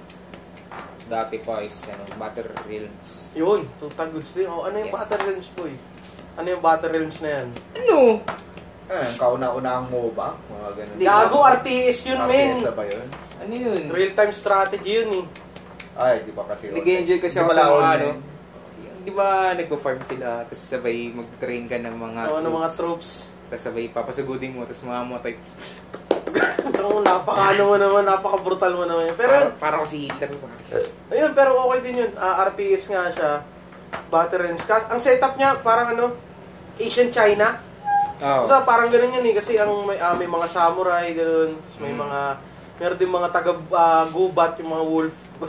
dati 1.07 1.39
pa 1.39 1.63
is 1.63 1.87
ano, 1.87 2.03
Battle 2.19 2.51
Realms. 2.67 3.39
Yun, 3.39 3.63
tuta 3.79 4.03
goods 4.11 4.35
din. 4.35 4.51
Oh, 4.51 4.67
ano 4.67 4.75
yung 4.83 4.91
Yes. 4.91 4.97
Battle 4.99 5.21
Realms 5.23 5.49
po 5.55 5.61
eh? 5.71 5.77
Ano 6.35 6.47
yung 6.51 6.63
Battle 6.63 6.91
Realms 6.91 7.17
na 7.23 7.29
yan? 7.31 7.47
Ano? 7.79 7.97
Eh, 8.89 9.09
kauna-una 9.15 9.69
ang 9.71 9.87
MOBA, 9.87 10.27
mga 10.49 10.69
ganun. 10.75 10.95
Gago? 10.99 11.39
RTS 11.45 11.99
yun, 12.11 12.19
men. 12.27 12.59
RTS 12.59 12.75
ba 12.75 12.83
yun? 12.83 13.07
Ano 13.39 13.53
yun? 13.55 13.81
Real-time 13.87 14.33
strategy 14.35 14.91
yun 14.99 15.09
eh. 15.23 15.25
Ay, 15.95 16.27
di 16.27 16.31
ba 16.35 16.43
kasi... 16.43 16.75
Nag-enjoy 16.75 17.19
kasi 17.23 17.39
ako 17.39 17.51
sa 17.55 17.71
mga 17.71 17.87
ano. 18.03 18.07
Di 18.99 19.11
ba 19.11 19.53
nagpa-farm 19.53 20.03
sila, 20.03 20.43
tapos 20.43 20.59
sabay 20.61 21.09
mag-train 21.09 21.65
ka 21.65 21.77
ng 21.77 21.95
mga 21.95 22.21
Ano, 22.25 22.37
ano 22.37 22.49
mga 22.59 22.69
troops. 22.69 23.31
Tapos 23.47 23.63
sabay 23.63 23.87
papasugudin 23.87 24.51
mo, 24.51 24.63
tapos 24.63 24.83
mamamatay. 24.83 25.33
Ito, 26.69 27.01
napaka 27.01 27.55
ano 27.55 27.61
mo 27.65 27.75
naman, 27.75 28.03
napaka-brutal 28.03 28.75
mo 28.75 28.83
naman 28.83 29.09
yun. 29.09 29.17
Pero 29.17 29.31
yun, 29.33 29.49
para 29.55 29.79
ko 29.79 29.85
si 29.87 30.05
Hitler. 30.05 30.29
pare. 30.29 30.85
ayun, 31.09 31.31
pero 31.33 31.57
okay 31.63 31.79
din 31.81 32.01
yun. 32.05 32.11
Ah, 32.15 32.43
RTS 32.45 32.91
nga 32.91 33.09
siya. 33.09 33.31
Battle 34.07 34.39
Realms. 34.39 34.63
Kas- 34.63 34.85
Ang 34.87 35.01
setup 35.01 35.33
niya, 35.33 35.57
parang 35.59 35.95
ano, 35.95 36.13
Asian 36.77 37.09
China. 37.09 37.57
Oo. 38.19 38.43
Kasi 38.45 38.53
parang 38.63 38.91
ganun 38.91 39.15
yun 39.15 39.25
eh, 39.25 39.35
kasi 39.35 39.55
ang 39.55 39.71
may, 39.81 39.97
ah, 39.97 40.13
may 40.13 40.27
mga 40.27 40.45
samurai, 40.45 41.09
ganun. 41.13 41.55
Tapos 41.57 41.77
may 41.79 41.93
Mm. 41.95 41.99
mga, 41.99 42.19
meron 42.77 42.99
din 42.99 43.11
mga 43.11 43.29
taga 43.31 43.51
ah, 43.71 44.05
gubat, 44.05 44.59
yung 44.59 44.71
mga 44.71 44.85
wolf. 44.85 45.15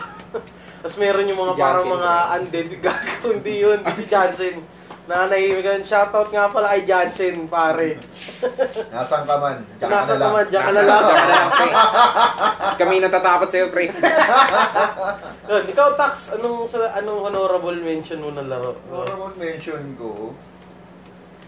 Tapos 0.80 0.96
meron 0.96 1.24
yung 1.24 1.38
mga 1.38 1.52
Si 1.52 1.60
parang 1.60 1.86
mga 1.88 2.10
right? 2.10 2.34
undead. 2.36 2.68
Gago, 2.82 3.26
hindi 3.30 3.54
yun. 3.58 3.78
Hindi 3.78 3.94
si 3.94 4.04
Jansen. 4.06 4.56
Nanay, 5.02 5.58
ganun. 5.58 5.82
Shoutout 5.82 6.30
nga 6.30 6.48
pala 6.48 6.70
kay 6.70 6.82
Jansen, 6.84 7.44
pare. 7.46 7.98
Nasaan 8.94 9.24
ka 9.24 9.36
man? 9.36 9.58
Diyan 9.74 9.82
ka 9.82 9.96
Nasa 9.96 10.06
na 10.06 10.14
lang. 10.14 10.28
naman, 10.30 10.44
diyan 10.46 10.62
ka 10.62 10.70
na 10.70 10.80
lang. 10.80 11.00
diyan 11.02 11.10
ka 11.10 11.20
na 11.20 11.26
lang, 11.34 11.48
pre. 11.50 11.70
Kami 12.78 12.94
natatakot 12.98 13.48
sa'yo, 13.48 13.66
pre. 13.68 13.84
Yun, 15.44 15.62
ikaw, 15.66 15.88
Tax, 15.94 16.12
anong, 16.32 16.58
sa- 16.64 16.94
anong 16.94 17.20
honorable 17.24 17.74
mention 17.76 18.18
mo 18.18 18.30
ng 18.30 18.46
laro? 18.46 18.78
Honorable 18.86 19.34
mention 19.34 19.82
ko, 19.94 20.30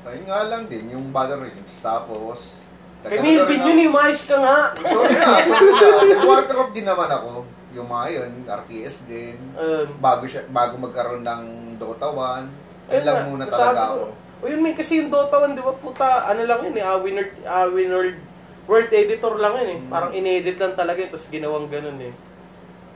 ayun 0.03 0.25
nga 0.27 0.43
lang 0.45 0.67
din, 0.67 0.91
yung 0.91 1.09
Battle 1.09 1.41
Realms. 1.41 1.75
Tapos, 1.79 2.59
Kay 3.01 3.19
Milvin 3.19 3.63
yun, 3.65 3.79
eh, 3.81 3.89
maayos 3.89 4.23
ka 4.25 4.37
nga. 4.37 4.59
Sorry 4.77 5.15
na, 5.17 5.27
sorry 5.41 5.71
na. 5.71 5.87
Nag-Warcraft 6.13 6.73
din 6.73 6.85
naman 6.85 7.11
ako. 7.11 7.47
Yung 7.73 7.89
mga 7.89 8.07
yun, 8.13 8.33
RTS 8.45 8.97
din. 9.09 9.37
Ayun. 9.57 9.89
Bago 9.99 10.25
siya 10.29 10.45
bago 10.49 10.77
magkaroon 10.77 11.25
ng 11.25 11.43
Dota 11.81 12.09
1, 12.13 12.93
ayun 12.93 13.05
lang 13.05 13.17
nga, 13.17 13.29
muna 13.29 13.45
talaga 13.49 13.81
ko. 13.81 13.83
ako. 13.83 14.05
O 14.43 14.45
yun, 14.51 14.61
may 14.61 14.75
kasi 14.75 15.01
yung 15.01 15.11
Dota 15.11 15.39
1, 15.41 15.57
di 15.57 15.63
ba, 15.63 15.73
puta, 15.75 16.27
ano 16.29 16.43
lang 16.45 16.61
yun 16.67 16.77
eh, 16.77 16.85
ah, 16.85 16.99
winner, 16.99 17.27
ah, 17.47 17.67
winner, 17.71 18.19
world 18.67 18.91
editor 18.93 19.35
lang 19.39 19.55
yun 19.63 19.69
eh. 19.71 19.79
Mm. 19.81 19.91
Parang 19.91 20.13
inedit 20.13 20.57
lang 20.59 20.75
talaga 20.75 20.99
yun, 21.01 21.11
tapos 21.11 21.29
ginawang 21.31 21.67
ganun 21.71 21.99
eh. 22.03 22.15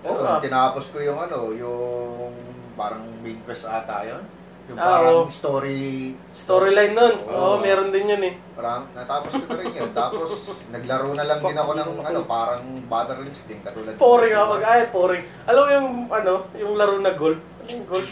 Oo 0.06 0.22
nga. 0.22 0.38
tinapos 0.38 0.92
ko 0.94 1.02
yung 1.02 1.18
ano, 1.18 1.50
yung 1.56 2.30
parang 2.78 3.02
main 3.24 3.40
quest 3.42 3.66
ata 3.66 4.06
yun. 4.06 4.22
Yung 4.66 4.74
Ah, 4.76 4.98
parang 4.98 5.14
oo. 5.22 5.30
story 5.30 6.10
Storyline 6.32 6.90
nun, 6.90 7.14
oo, 7.22 7.30
Oo. 7.30 7.56
meron 7.58 7.88
din 7.88 8.06
yun 8.08 8.18
eh. 8.20 8.34
Parang 8.52 8.90
natapos 8.92 9.30
ko 9.32 9.46
na 9.46 9.56
rin 9.56 9.70
yun. 9.72 9.90
Tapos 9.92 10.28
naglaro 10.68 11.10
na 11.12 11.24
lang 11.24 11.38
din 11.38 11.54
ako 11.54 11.70
ng 11.72 11.90
ano, 12.02 12.18
parang 12.24 12.60
Battle 12.84 13.18
Realms 13.20 13.42
din 13.46 13.60
katulad. 13.60 13.94
Pouring 13.94 14.34
ako, 14.34 14.52
ay, 14.60 14.80
pouring. 14.88 15.22
Alam 15.44 15.60
mo 15.60 15.70
yung, 15.70 15.88
ano, 16.08 16.32
yung 16.52 16.72
laro 16.74 16.98
na 16.98 17.12
golf? 17.12 17.38
Ano 17.38 17.68
yung 17.68 17.86
golf? 17.86 18.10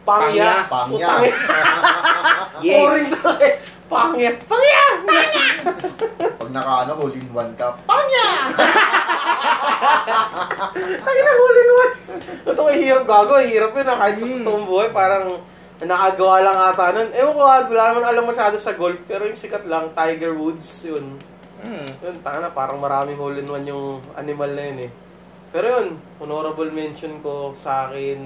Pangya. 0.00 0.64
Pangya. 0.66 1.04
Putang 1.04 1.22
ina. 1.22 1.36
Pouring 2.56 3.08
Yes. 3.08 3.20
na 3.20 3.32
eh. 3.38 3.54
Pangya. 3.86 4.30
Pangya! 4.40 4.82
Pag 6.32 6.50
naka 6.50 6.72
ano, 6.80 6.92
hole 6.96 7.14
in 7.14 7.28
one 7.30 7.52
ka, 7.54 7.74
Ang 11.00 11.16
inahuli 11.16 11.62
naman. 11.62 11.90
Ito 12.46 12.62
ay 12.62 12.76
hirap 12.78 13.04
gago, 13.04 13.34
hirap 13.38 13.72
yun. 13.72 13.86
ah. 13.86 13.96
Kahit 13.96 14.16
sa 14.16 14.24
Mm. 14.24 14.34
totoong 14.38 14.64
buhay, 14.64 14.88
parang 14.90 15.42
nakagawa 15.88 16.44
lang 16.44 16.58
ata 16.60 16.92
nun. 16.92 17.10
Ewan 17.16 17.32
ko, 17.32 17.42
ah, 17.48 17.64
wala 17.64 17.84
naman 17.88 18.04
alam 18.04 18.24
masyado 18.28 18.56
sa 18.60 18.76
golf, 18.76 19.00
pero 19.08 19.24
yung 19.24 19.38
sikat 19.38 19.64
lang, 19.64 19.96
Tiger 19.96 20.36
Woods, 20.36 20.68
yun. 20.84 21.16
Hmm. 21.60 21.88
Yun, 22.04 22.16
tanga 22.20 22.48
na, 22.48 22.52
parang 22.52 22.80
maraming 22.80 23.16
hole 23.16 23.36
in 23.40 23.48
one 23.48 23.64
yung 23.64 24.00
animal 24.16 24.48
na 24.52 24.62
yun 24.68 24.78
eh. 24.88 24.90
Pero 25.50 25.66
yun, 25.66 25.88
honorable 26.20 26.68
mention 26.68 27.20
ko 27.24 27.56
sa 27.56 27.88
akin, 27.88 28.20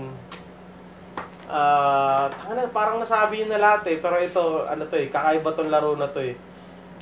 ah, 1.46 2.26
tanga 2.26 2.52
na, 2.58 2.74
parang 2.74 2.98
nasabi 2.98 3.46
yun 3.46 3.50
na 3.54 3.62
lahat 3.62 3.86
eh. 3.90 3.96
Pero 4.02 4.18
ito, 4.18 4.42
ano 4.66 4.82
to 4.90 4.98
eh, 4.98 5.06
kakaiba 5.06 5.50
tong 5.54 5.70
laro 5.70 5.94
na 5.94 6.10
to 6.10 6.22
eh. 6.26 6.34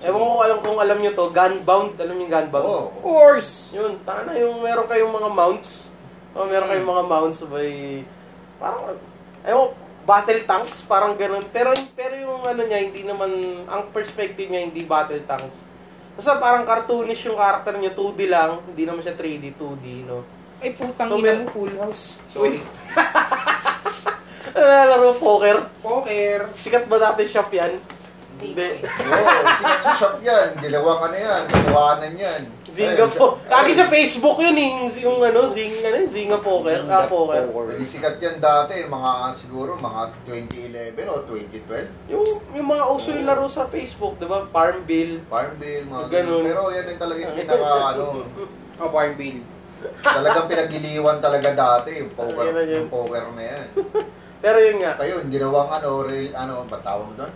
Ewan 0.02 0.18
ko 0.18 0.26
kung 0.26 0.42
alam, 0.42 0.58
kung 0.60 0.80
alam 0.82 0.98
nyo 0.98 1.12
to, 1.14 1.26
Gunbound, 1.30 1.94
alam 1.96 2.14
nyo 2.18 2.24
yung 2.26 2.34
Gunbound? 2.34 2.66
Oo. 2.66 2.86
Of 2.92 2.98
course! 3.00 3.50
Yun, 3.72 3.96
tanga 4.04 4.28
na 4.28 4.36
yung 4.36 4.60
meron 4.60 4.84
kayong 4.84 5.14
mga 5.14 5.30
mounts. 5.32 5.94
O, 6.36 6.44
meron 6.44 6.68
kayong 6.68 6.90
mga 6.90 7.04
mounts 7.08 7.38
by 7.44 7.70
parang 8.56 8.98
ewan, 9.44 9.68
battle 10.02 10.42
tanks, 10.46 10.84
parang 10.86 11.14
ganun. 11.14 11.46
Pero 11.50 11.72
pero 11.94 12.14
yung 12.18 12.42
ano 12.42 12.62
niya 12.66 12.82
hindi 12.82 13.06
naman 13.06 13.62
ang 13.70 13.90
perspective 13.94 14.50
niya 14.50 14.66
hindi 14.66 14.82
battle 14.82 15.22
tanks. 15.24 15.56
Basta 16.12 16.36
parang 16.36 16.68
cartoonish 16.68 17.24
yung 17.26 17.40
character 17.40 17.72
niya, 17.80 17.96
2D 17.96 18.20
lang, 18.28 18.60
hindi 18.68 18.84
naman 18.84 19.00
siya 19.00 19.16
3D, 19.16 19.56
2D, 19.56 19.86
no. 20.04 20.20
Ay, 20.62 20.76
putang 20.76 21.08
So, 21.08 21.18
ina 21.18 21.42
mo, 21.42 21.50
full 21.50 21.74
house. 21.80 22.20
Sorry. 22.30 22.60
Laro 24.54 25.16
poker. 25.16 25.58
Poker. 25.80 26.52
Sikat 26.54 26.84
ba 26.86 27.00
dati 27.00 27.24
shop 27.24 27.48
yan? 27.50 27.80
Hindi. 28.42 28.68
Oo, 29.08 29.30
sikat 29.54 29.80
sa 29.80 29.92
shop 29.94 30.16
yan. 30.20 30.48
Dilawan 30.58 30.96
ka 30.98 31.08
na 31.08 31.18
yan. 31.18 31.42
Kawanan 31.46 32.14
yan. 32.14 32.42
Zinga 32.66 33.04
Ayun, 33.04 33.10
po. 33.12 33.36
sa- 33.38 33.52
Lagi 33.52 33.72
sa 33.72 33.86
Facebook 33.86 34.40
yun 34.40 34.56
eh, 34.56 34.64
yung, 34.66 34.88
yung 34.98 35.18
ano, 35.20 35.52
Zing, 35.52 35.76
ano, 35.78 35.92
yun, 35.94 36.08
Zinga 36.08 36.38
Poker. 36.40 36.72
Zinga 36.74 36.98
Ah, 36.98 37.06
poker. 37.06 37.44
Naging 37.68 37.84
sikat 37.86 38.16
yan 38.16 38.40
dati, 38.40 38.80
mga 38.82 39.10
siguro 39.36 39.76
mga 39.76 40.00
2011 40.24 41.04
o 41.06 41.20
2012. 41.22 41.84
Yung, 42.08 42.24
yung 42.50 42.66
mga 42.66 42.84
uso 42.88 43.12
yung 43.12 43.28
laro 43.28 43.44
sa 43.44 43.68
Facebook, 43.68 44.16
di 44.16 44.24
ba? 44.24 44.48
Farmville. 44.48 45.20
Farmville, 45.28 45.84
mga 45.84 46.04
Ganun. 46.08 46.40
ganun. 46.40 46.42
Pero 46.44 46.62
yan 46.72 46.84
yung 46.86 47.00
talaga 47.00 47.18
yung 47.20 47.36
pinaka, 47.36 47.68
ano, 47.92 48.04
Oh, 48.80 48.88
farm 48.88 49.14
bill. 49.14 49.38
talagang 50.00 50.46
pinagiliwan 50.48 51.18
talaga 51.20 51.48
dati, 51.52 52.00
yung 52.00 52.10
poker, 52.10 52.40
Ayun 52.40 52.54
na 52.56 52.62
yun. 52.64 52.76
yung 52.78 52.88
poker 52.88 53.24
na 53.36 53.42
yan. 53.44 53.66
Pero 54.42 54.58
yun 54.58 54.76
nga, 54.80 54.92
Kayo, 54.96 55.20
ginawang 55.24 55.70
ano, 55.70 55.88
real, 56.02 56.32
ano, 56.32 56.64
ba't 56.66 56.80
tawag 56.80 57.10
doon? 57.14 57.32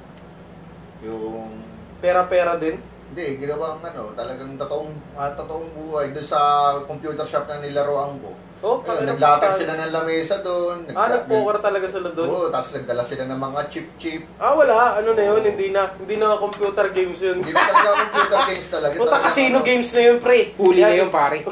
Yung, 1.05 1.53
pera-pera 2.01 2.57
din. 2.57 2.77
hindi, 3.07 3.39
ginawang 3.39 3.81
ano, 3.81 4.13
talagang 4.13 4.59
totoong, 4.59 4.91
ah, 5.15 5.33
totoong 5.33 5.69
buhay 5.73 6.11
doon 6.11 6.27
sa 6.27 6.41
computer 6.85 7.25
shop 7.25 7.47
na 7.49 7.63
nilaroan 7.63 8.19
ko. 8.21 8.35
Oh, 8.65 8.81
Ayun, 8.83 9.05
naglatag 9.05 9.61
sila 9.61 9.77
ng 9.77 9.93
lamesa 9.93 10.41
doon. 10.41 10.89
Ah, 10.97 11.13
nag-poker 11.13 11.61
talaga 11.61 11.87
sila 11.93 12.09
doon. 12.09 12.29
Oo, 12.29 12.49
tapos 12.49 12.73
nagdala 12.73 13.05
sila 13.05 13.29
ng 13.29 13.37
mga 13.37 13.61
chip-chip. 13.69 14.23
Ah, 14.41 14.57
wala. 14.57 14.97
Ano 14.97 15.13
na 15.13 15.23
yun? 15.29 15.45
Hindi 15.45 15.69
na, 15.71 15.93
hindi 15.93 16.17
na 16.17 16.41
computer 16.41 16.89
games 16.89 17.21
yun. 17.21 17.45
Hindi 17.45 17.53
na 17.53 17.63
talaga 17.63 17.91
computer 18.09 18.41
games 18.49 18.69
talaga. 18.73 18.95
Puta, 18.97 19.17
casino 19.29 19.61
ano, 19.61 19.67
games 19.69 19.91
na 19.93 20.03
yun, 20.09 20.17
pre. 20.19 20.57
Huli 20.57 20.81
na 20.81 20.97
yung 20.97 21.13
pare. 21.13 21.45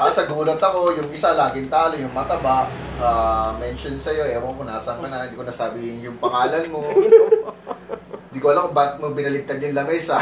Ah, 0.00 0.08
sa 0.08 0.24
gulat 0.24 0.56
ako, 0.56 0.96
yung 0.96 1.12
isa 1.12 1.36
laging 1.36 1.68
talo, 1.68 1.92
yung 1.92 2.16
mataba, 2.16 2.64
ah, 2.96 3.52
mention 3.60 4.00
sa'yo, 4.00 4.24
ewan 4.32 4.56
ko 4.56 4.64
nasaan 4.64 4.96
ka 4.96 5.08
na, 5.12 5.28
hindi 5.28 5.36
ko 5.36 5.44
nasabihin 5.44 6.00
yung 6.00 6.16
pangalan 6.16 6.64
mo. 6.72 6.80
Hindi 8.30 8.38
ko 8.38 8.54
alam 8.54 8.70
kung 8.70 8.76
ba't 8.78 9.02
mo 9.02 9.10
binaligtad 9.10 9.58
yung 9.58 9.74
lamesa. 9.74 10.14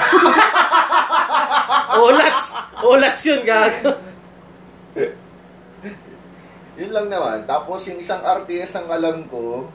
Olats! 2.08 2.56
Olats 2.80 3.20
yun, 3.28 3.44
gago. 3.44 3.92
Yun 6.80 6.88
lang 6.88 7.12
naman. 7.12 7.44
Tapos 7.44 7.84
yung 7.84 8.00
isang 8.00 8.24
RTS 8.24 8.80
ang 8.80 8.88
alam 8.88 9.28
ko, 9.28 9.68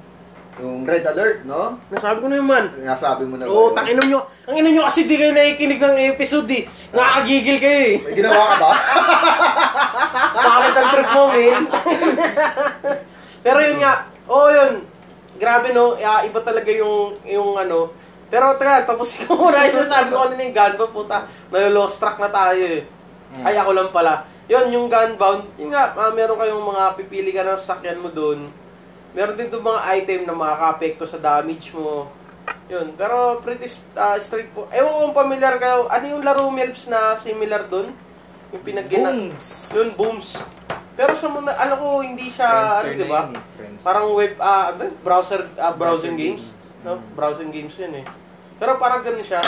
yung 0.57 0.81
Red 0.81 1.05
Alert, 1.05 1.45
no? 1.45 1.77
Nasabi 1.93 2.25
ko 2.25 2.27
na 2.29 2.41
yun, 2.41 2.49
man. 2.49 2.65
Nasabi 2.81 3.23
mo 3.29 3.37
na 3.37 3.45
ba 3.45 3.53
Oo, 3.53 3.69
yun? 3.69 3.77
takinom 3.77 4.05
nyo. 4.09 4.19
Ang 4.49 4.55
ina 4.61 4.69
nyo 4.73 4.83
kasi 4.89 5.05
di 5.05 5.13
kayo 5.13 5.29
nakikinig 5.29 5.77
ng 5.77 5.97
episode 6.17 6.49
eh. 6.49 6.63
Nakakagigil 6.89 7.57
kayo 7.61 7.79
eh. 7.85 7.95
May 8.01 8.13
ginawa 8.17 8.43
ka 8.49 8.55
ba? 8.57 8.71
Bakit 10.41 10.73
ang 10.73 10.89
trip 10.89 11.09
mo, 11.13 11.23
man? 11.29 11.63
Pero 13.45 13.59
yun 13.61 13.77
nga, 13.77 13.93
oo 14.25 14.47
yun. 14.49 14.73
Grabe 15.37 15.69
no, 15.69 15.97
ah, 16.01 16.25
iba 16.25 16.39
talaga 16.41 16.69
yung, 16.73 17.13
yung 17.29 17.61
ano. 17.61 17.93
Pero 18.29 18.55
teka, 18.57 18.85
tapos 18.87 19.15
ko 19.23 19.35
muna 19.35 19.65
yung 19.65 19.75
sinasabi 19.81 20.07
ko 20.11 20.17
kanina 20.23 20.43
yung 20.43 20.57
gunbound, 20.57 20.91
puta. 20.93 21.17
Nalolost 21.49 21.97
track 21.97 22.17
na 22.19 22.29
tayo 22.29 22.63
eh. 22.63 22.81
Hmm. 23.33 23.45
Ay, 23.47 23.55
ako 23.57 23.71
lang 23.73 23.89
pala. 23.89 24.23
Yun, 24.45 24.67
yung 24.75 24.87
gunbound, 24.91 25.43
yun 25.55 25.71
nga, 25.71 25.95
ah, 25.95 26.11
meron 26.11 26.37
kayong 26.37 26.63
mga 26.63 26.83
pipili 26.99 27.31
ka 27.31 27.47
ng 27.47 27.57
sasakyan 27.57 28.03
mo 28.03 28.11
doon. 28.11 28.51
Meron 29.13 29.37
din 29.37 29.49
doon 29.49 29.63
mga 29.63 29.81
item 29.93 30.21
na 30.25 30.33
makaka-apekto 30.33 31.05
sa 31.05 31.21
damage 31.21 31.69
mo. 31.71 32.09
Yun. 32.67 32.97
Pero 32.97 33.39
pretty 33.39 33.69
uh, 33.93 34.17
straight 34.17 34.49
po. 34.51 34.65
Ewan 34.73 34.89
ko 34.89 34.99
kung 35.07 35.17
familiar 35.25 35.55
kayo. 35.61 35.85
Ano 35.87 36.05
yung 36.09 36.23
laro 36.25 36.49
Melps 36.49 36.89
na 36.89 37.13
similar 37.15 37.69
doon? 37.69 37.93
Yung 38.51 38.63
pinagina... 38.65 39.09
Booms! 39.13 39.47
Yun, 39.73 39.89
Booms. 39.93 40.29
Pero 40.93 41.17
sa 41.17 41.25
mga, 41.25 41.57
alam 41.57 41.77
ko, 41.77 41.87
hindi 42.05 42.29
siya, 42.29 42.49
Friendster 42.49 42.85
ano, 42.85 42.99
di 43.01 43.07
ba? 43.09 43.21
eh. 43.29 43.81
Parang 43.81 44.05
web, 44.13 44.33
ah, 44.37 44.73
ano, 44.73 44.93
browser, 45.01 45.41
ah, 45.57 45.73
browsing 45.73 46.13
Browser 46.13 46.13
games. 46.13 46.43
game. 46.53 46.61
No? 46.83 46.99
Browsing 47.15 47.51
games 47.51 47.75
yun 47.79 48.03
eh. 48.03 48.05
Pero 48.59 48.75
parang 48.77 49.01
ganun 49.01 49.23
siya. 49.23 49.39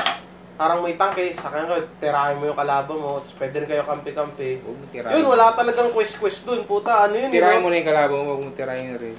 Parang 0.56 0.80
may 0.80 0.96
tangke, 0.96 1.36
sakyan 1.36 1.68
ka, 1.68 1.84
tirahin 2.00 2.40
mo 2.40 2.48
yung 2.48 2.56
kalaban 2.56 2.96
mo, 2.96 3.20
tapos 3.20 3.36
pwede 3.36 3.56
rin 3.60 3.68
kayo 3.68 3.84
kampi-kampi. 3.84 4.64
Huwag 4.64 4.78
mo 4.80 4.86
tirahin. 4.88 5.14
Yun, 5.20 5.28
wala 5.28 5.52
talagang 5.52 5.92
quest-quest 5.92 6.48
dun, 6.48 6.64
puta. 6.64 7.04
Ano 7.04 7.20
yun? 7.20 7.28
Tirahin 7.28 7.60
yun, 7.60 7.64
mo 7.64 7.68
na 7.68 7.80
yung 7.84 7.90
kalaban 7.92 8.18
mo, 8.24 8.32
huwag 8.40 8.44
mo 8.48 8.52
tirahin 8.56 8.96
na 8.96 8.98
rin. 8.98 9.16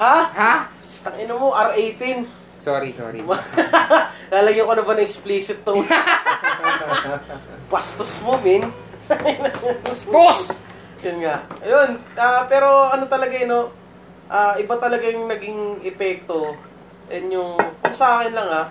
Ha? 0.00 0.16
Ha? 0.32 0.54
Tangina 1.04 1.36
mo, 1.36 1.52
R18. 1.52 2.24
Sorry, 2.56 2.90
sorry. 2.96 3.20
Lalagyan 4.32 4.64
ko 4.64 4.72
na 4.72 4.82
ba 4.82 4.96
ng 4.96 5.04
explicit 5.04 5.60
tone? 5.60 5.84
Bastos 7.72 8.16
mo, 8.24 8.40
min. 8.40 8.64
Boss! 10.08 10.56
Yun 11.04 11.20
nga. 11.20 11.44
Ayun, 11.60 12.00
ah, 12.16 12.48
pero 12.48 12.88
ano 12.88 13.04
talaga 13.04 13.36
yun, 13.36 13.52
no? 13.52 13.62
Ah, 14.26 14.56
iba 14.56 14.74
talaga 14.80 15.04
yung 15.06 15.28
naging 15.28 15.84
epekto. 15.84 16.56
And 17.06 17.30
yung, 17.30 17.54
kung 17.58 17.94
sa 17.94 18.20
akin 18.20 18.32
lang 18.34 18.48
ah, 18.50 18.66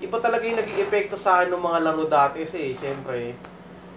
iba 0.00 0.16
talaga 0.18 0.42
yung 0.42 0.58
naging 0.58 0.80
epekto 0.88 1.14
sa 1.14 1.40
akin 1.40 1.54
ng 1.54 1.62
mga 1.62 1.78
laro 1.84 2.04
dati 2.08 2.42
kasi, 2.42 2.74
syempre, 2.80 3.36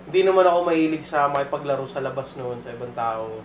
hindi 0.03 0.19
naman 0.21 0.43
ako 0.43 0.59
mahilig 0.67 1.07
sa 1.07 1.31
makipaglaro 1.31 1.87
sa 1.87 2.03
labas 2.03 2.35
noon 2.35 2.59
sa 2.59 2.75
ibang 2.75 2.91
tao. 2.91 3.39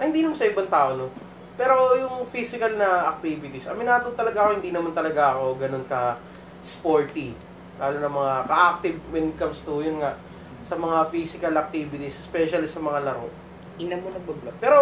Ay, 0.00 0.08
hindi 0.08 0.24
naman 0.24 0.40
sa 0.40 0.48
ibang 0.48 0.66
tao, 0.72 0.96
no? 0.96 1.12
Pero 1.52 1.94
yung 2.00 2.24
physical 2.32 2.80
na 2.80 3.12
activities, 3.12 3.68
aminado 3.68 4.08
talaga 4.16 4.48
ako, 4.48 4.50
hindi 4.58 4.72
naman 4.72 4.96
talaga 4.96 5.36
ako 5.36 5.44
ganun 5.60 5.84
ka 5.84 6.16
sporty. 6.64 7.36
Lalo 7.76 7.96
na 8.00 8.08
mga 8.08 8.34
ka-active 8.48 8.98
when 9.12 9.30
it 9.30 9.36
comes 9.36 9.60
to, 9.60 9.84
yun 9.84 10.00
nga, 10.00 10.16
sa 10.64 10.80
mga 10.80 11.12
physical 11.12 11.54
activities, 11.60 12.16
especially 12.24 12.66
sa 12.66 12.80
mga 12.80 13.04
laro. 13.04 13.28
Ina 13.76 14.00
mo 14.00 14.08
nagbablog. 14.08 14.56
Pero, 14.62 14.78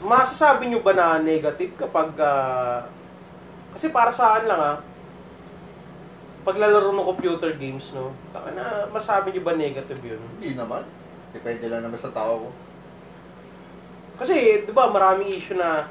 masasabi 0.00 0.72
nyo 0.72 0.80
ba 0.80 0.96
na 0.96 1.20
negative 1.20 1.76
kapag, 1.76 2.16
ah, 2.16 2.88
kasi 3.76 3.92
para 3.92 4.08
sa 4.08 4.32
akin 4.32 4.48
lang 4.48 4.56
ah, 4.56 4.76
paglalaro 6.48 6.96
ng 6.96 7.04
computer 7.04 7.52
games, 7.60 7.92
no, 7.92 8.16
taka 8.32 8.56
na, 8.56 8.88
masabi 8.88 9.36
nyo 9.36 9.44
ba 9.44 9.52
negative 9.52 10.00
yun? 10.00 10.22
Hindi 10.40 10.56
naman. 10.56 10.80
Depende 11.36 11.68
lang 11.68 11.84
naman 11.84 12.00
sa 12.00 12.08
tao 12.08 12.48
ko. 12.48 12.50
Kasi, 14.16 14.64
di 14.64 14.72
ba, 14.72 14.88
maraming 14.88 15.28
issue 15.28 15.60
na 15.60 15.84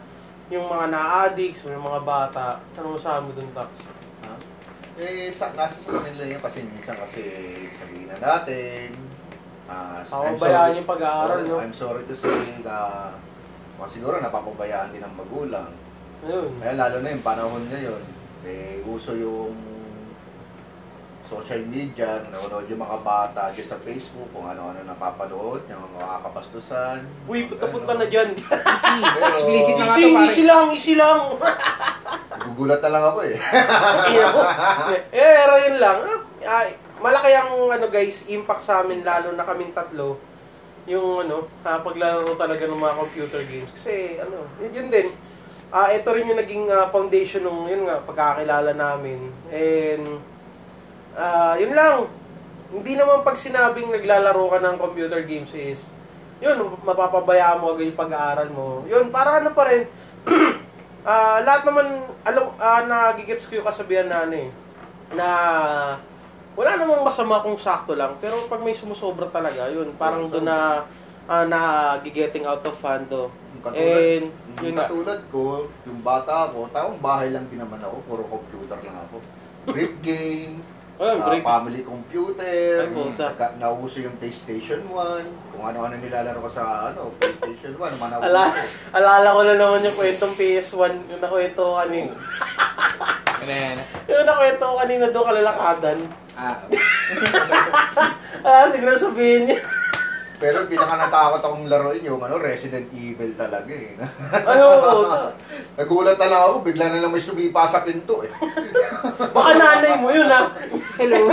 yung 0.50 0.66
mga 0.66 0.90
na-addicts, 0.90 1.70
yung 1.70 1.86
mga 1.86 2.02
bata, 2.02 2.58
ano 2.74 2.96
mo 2.96 2.98
sabi 2.98 3.38
dun, 3.38 3.46
Tax? 3.54 3.70
Ha? 4.26 4.34
Eh, 4.98 5.30
sa, 5.30 5.54
nasa 5.54 5.78
sa 5.78 6.02
kanila 6.02 6.26
yun 6.26 6.42
kasi 6.42 6.66
minsan 6.66 6.98
kasi 6.98 7.22
sabihin 7.70 8.10
na 8.10 8.18
natin, 8.18 8.98
ah, 9.70 10.02
I'm 10.02 10.10
Papabayaan 10.10 10.40
sorry- 10.40 10.78
yung 10.82 10.90
pag-aaral, 10.90 11.40
no? 11.46 11.58
I'm 11.62 11.76
sorry 11.76 12.02
to 12.10 12.16
say 12.18 12.34
na 12.66 13.14
mga 13.78 13.90
siguro 13.94 14.18
napapabayaan 14.18 14.90
din 14.90 15.06
ng 15.06 15.14
magulang. 15.14 15.70
Ayun. 16.24 16.50
Kaya 16.58 16.74
lalo 16.78 16.96
na 17.02 17.12
yung 17.12 17.26
panahon 17.26 17.64
ngayon, 17.68 18.02
eh, 18.46 18.80
uso 18.86 19.12
yung 19.12 19.52
social 21.26 21.66
media, 21.66 22.22
nanonood 22.24 22.70
yung 22.70 22.80
mga 22.80 23.02
bata 23.02 23.50
dyan 23.50 23.66
sa 23.66 23.82
Facebook, 23.82 24.30
kung 24.30 24.46
ano-ano 24.46 24.86
napapanood, 24.86 25.66
yung 25.66 25.82
mga 25.92 26.22
kapastusan. 26.22 27.02
Uy, 27.26 27.44
mga 27.44 27.50
punta-punta 27.50 27.98
na 27.98 28.06
dyan. 28.06 28.30
Easy. 28.38 28.94
Pero- 29.02 29.26
Explicit 29.26 29.76
na 29.76 29.84
nga 29.84 29.96
easy, 29.98 30.04
to, 30.04 30.14
pare. 30.14 30.26
easy 30.30 30.44
lang, 30.46 30.66
easy 30.70 30.94
lang. 30.94 31.20
Gugulat 32.46 32.78
na 32.80 32.92
lang 32.94 33.04
ako 33.04 33.20
eh. 33.26 33.36
Eh, 34.96 35.02
pero 35.10 35.54
yun 35.58 35.78
lang. 35.82 35.98
Ah, 36.46 36.70
malaki 37.02 37.34
ang 37.34 37.52
ano 37.74 37.86
guys, 37.90 38.22
impact 38.30 38.62
sa 38.62 38.86
amin 38.86 39.02
lalo 39.02 39.34
na 39.34 39.42
kaming 39.42 39.74
tatlo. 39.74 40.22
Yung 40.86 41.26
ano, 41.26 41.50
ah, 41.66 41.82
paglalaro 41.82 42.38
talaga 42.38 42.70
ng 42.70 42.78
mga 42.78 42.96
computer 42.96 43.42
games. 43.42 43.72
Kasi 43.74 44.22
ano, 44.22 44.46
yun, 44.62 44.72
yun 44.72 44.88
din. 44.94 45.10
Ah, 45.76 45.92
ito 45.92 46.08
rin 46.16 46.32
yung 46.32 46.40
naging 46.40 46.72
ah, 46.72 46.88
foundation 46.88 47.44
ng 47.44 47.68
yun 47.68 47.84
nga 47.84 48.00
pagkakilala 48.08 48.72
namin. 48.72 49.28
And 49.52 50.24
ah, 51.20 51.60
yun 51.60 51.76
lang. 51.76 52.08
Hindi 52.72 52.96
naman 52.96 53.28
pag 53.28 53.36
sinabing 53.36 53.92
naglalaro 53.92 54.56
ka 54.56 54.60
ng 54.64 54.76
computer 54.80 55.20
games 55.28 55.52
is 55.52 55.92
yun, 56.40 56.60
mapapabayaan 56.84 57.64
mo 57.64 57.72
agad 57.76 57.92
yung 57.92 58.00
pag-aaral 58.00 58.50
mo. 58.52 58.84
Yun, 58.88 59.08
para 59.08 59.40
ano 59.40 59.56
pa 59.56 59.72
rin, 59.72 59.88
Ah, 61.06 61.38
lahat 61.46 61.70
naman 61.70 61.86
alam 62.26 62.50
ah, 62.58 62.82
nagigets 62.82 63.46
ko 63.46 63.62
yung 63.62 63.70
kasabihan 63.70 64.10
na 64.10 64.26
ano 64.26 64.42
eh, 64.42 64.50
na 65.14 65.28
wala 66.58 66.82
namang 66.82 67.06
masama 67.06 67.46
kung 67.46 67.54
sakto 67.62 67.94
lang, 67.94 68.18
pero 68.18 68.42
pag 68.50 68.66
may 68.66 68.74
sumusobra 68.74 69.30
talaga, 69.30 69.70
yun, 69.70 69.94
parang 70.02 70.34
doon 70.34 70.50
na 70.50 70.82
ah, 71.26 71.44
na 71.44 71.60
getting 72.00 72.44
out 72.44 72.62
of 72.62 72.78
hand 72.78 73.08
do. 73.08 73.26
Yung 73.52 73.64
katulad, 73.64 73.98
And 73.98 74.26
yung 74.56 74.62
yun 74.62 74.74
nga. 74.74 74.86
katulad 74.86 75.20
ko, 75.28 75.44
yung 75.84 76.00
bata 76.00 76.48
ako, 76.48 76.70
taong 76.70 76.98
bahay 77.00 77.30
lang 77.30 77.46
din 77.48 77.58
naman 77.58 77.80
ako, 77.80 77.98
puro 78.06 78.24
computer 78.26 78.78
lang 78.80 78.98
ako. 79.02 79.18
Brief 79.66 79.94
game, 80.06 80.62
break. 80.96 81.42
family 81.42 81.82
computer, 81.82 82.86
Ay, 82.86 82.94
puta. 82.94 83.34
nauso 83.58 84.00
yung 84.00 84.16
PlayStation 84.16 84.80
1, 84.86 85.52
kung 85.52 85.64
ano-ano 85.66 85.98
nilalaro 85.98 86.40
ko 86.40 86.48
sa 86.48 86.94
ano, 86.94 87.10
PlayStation 87.18 87.74
1, 87.74 87.98
mga 87.98 88.12
nauso. 88.12 88.26
Ala, 88.26 88.44
alala 88.94 89.28
ko 89.34 89.42
na 89.44 89.54
naman 89.56 89.82
yung 89.82 89.98
kwentong 89.98 90.36
PS1, 90.36 90.92
yung 91.10 91.20
nakwento 91.20 91.60
ko 91.60 91.74
kanina. 91.76 92.14
Ano 93.36 93.52
yan? 93.52 93.78
Yung 94.08 94.24
nakwento 94.24 94.64
ko 94.64 94.76
kanina 94.78 95.06
doon 95.10 95.26
kalalakadan. 95.26 96.00
Ah, 96.36 96.60
Ah, 98.46 98.70
hindi 98.70 98.78
ko 98.78 98.86
na 98.86 99.00
sabihin 99.00 99.42
niya. 99.50 99.58
Pero 100.36 100.68
pinaka 100.68 101.00
natakot 101.00 101.42
akong 101.42 101.66
laruin 101.72 102.04
yung 102.04 102.20
ano, 102.20 102.36
Resident 102.36 102.92
Evil 102.92 103.32
talaga 103.40 103.72
eh. 103.72 103.96
Ay, 104.50 104.60
oo. 104.60 105.32
Nagulat 105.80 106.20
na 106.20 106.28
lang 106.28 106.42
ako, 106.44 106.56
bigla 106.68 106.86
na 106.92 107.00
lang 107.00 107.12
may 107.12 107.24
sumipa 107.24 107.64
sa 107.68 107.84
pinto 107.88 108.24
eh. 108.24 108.32
Baka 109.36 109.52
nanay 109.56 109.96
mo 110.00 110.12
yun, 110.12 110.28
ha? 110.28 110.52
hello. 111.00 111.32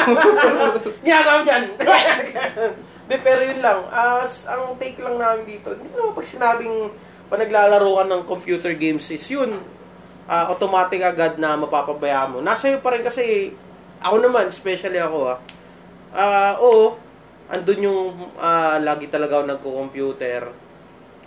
Ginagawa 1.03 1.35
mo 1.41 1.45
dyan! 1.47 1.65
Di, 3.11 3.17
pero 3.19 3.41
yun 3.43 3.61
lang. 3.63 3.81
As, 3.91 4.47
ang 4.47 4.79
take 4.79 5.03
lang 5.03 5.19
namin 5.19 5.45
dito, 5.47 5.75
hindi 5.75 5.91
naman 5.91 6.15
pag 6.15 6.29
sinabing 6.29 6.91
pa 7.27 7.41
naglalaro 7.41 7.91
ka 7.97 8.05
ng 8.07 8.23
computer 8.29 8.73
games 8.77 9.09
is 9.09 9.25
yun, 9.27 9.57
ah, 10.29 10.53
automatic 10.53 11.01
agad 11.03 11.41
na 11.41 11.59
mapapabayaan 11.59 12.37
mo. 12.37 12.39
Nasa 12.45 12.71
iyo 12.71 12.79
pa 12.85 12.95
rin 12.95 13.03
kasi, 13.03 13.57
ako 13.99 14.17
naman, 14.21 14.53
especially 14.53 15.01
ako 15.01 15.35
ah, 15.35 15.39
ah, 16.15 16.55
oo, 16.61 16.95
andun 17.53 17.81
yung 17.85 18.03
ah, 18.41 18.81
lagi 18.81 19.13
talaga 19.13 19.39
ako 19.39 19.45
nagko-computer. 19.45 20.43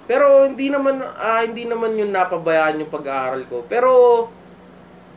Pero 0.10 0.50
hindi 0.50 0.74
naman 0.74 1.02
ah, 1.02 1.46
hindi 1.46 1.70
naman 1.70 1.94
yung 1.94 2.10
napabayaan 2.10 2.82
yung 2.82 2.92
pag-aaral 2.92 3.46
ko. 3.46 3.62
Pero 3.70 3.90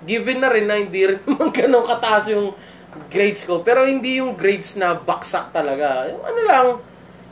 given 0.04 0.44
na 0.44 0.52
rin 0.52 0.68
na 0.68 0.76
hindi 0.76 1.08
rin 1.08 1.20
naman 1.28 1.48
ganun 1.50 1.84
kataas 1.88 2.28
yung 2.28 2.52
grades 3.08 3.48
ko. 3.48 3.64
Pero 3.64 3.88
hindi 3.88 4.20
yung 4.20 4.36
grades 4.36 4.76
na 4.76 4.92
baksak 4.92 5.48
talaga. 5.50 6.12
Yung 6.12 6.22
ano 6.24 6.40
lang, 6.44 6.66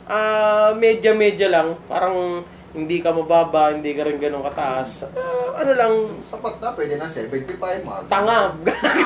ah 0.09 0.73
medya-medya 0.73 1.47
lang. 1.53 1.77
Parang 1.85 2.41
hindi 2.77 3.01
ka 3.01 3.09
mababa, 3.09 3.73
hindi 3.73 3.97
ka 3.97 4.05
rin 4.05 4.21
ganun 4.21 4.45
kataas. 4.45 5.09
Ah, 5.11 5.65
ano 5.65 5.71
lang, 5.73 5.93
Sapat 6.21 6.61
na, 6.61 6.69
pwede 6.71 6.95
na 6.95 7.09
75 7.09 7.57
mga. 7.81 8.05
tanga. 8.05 8.53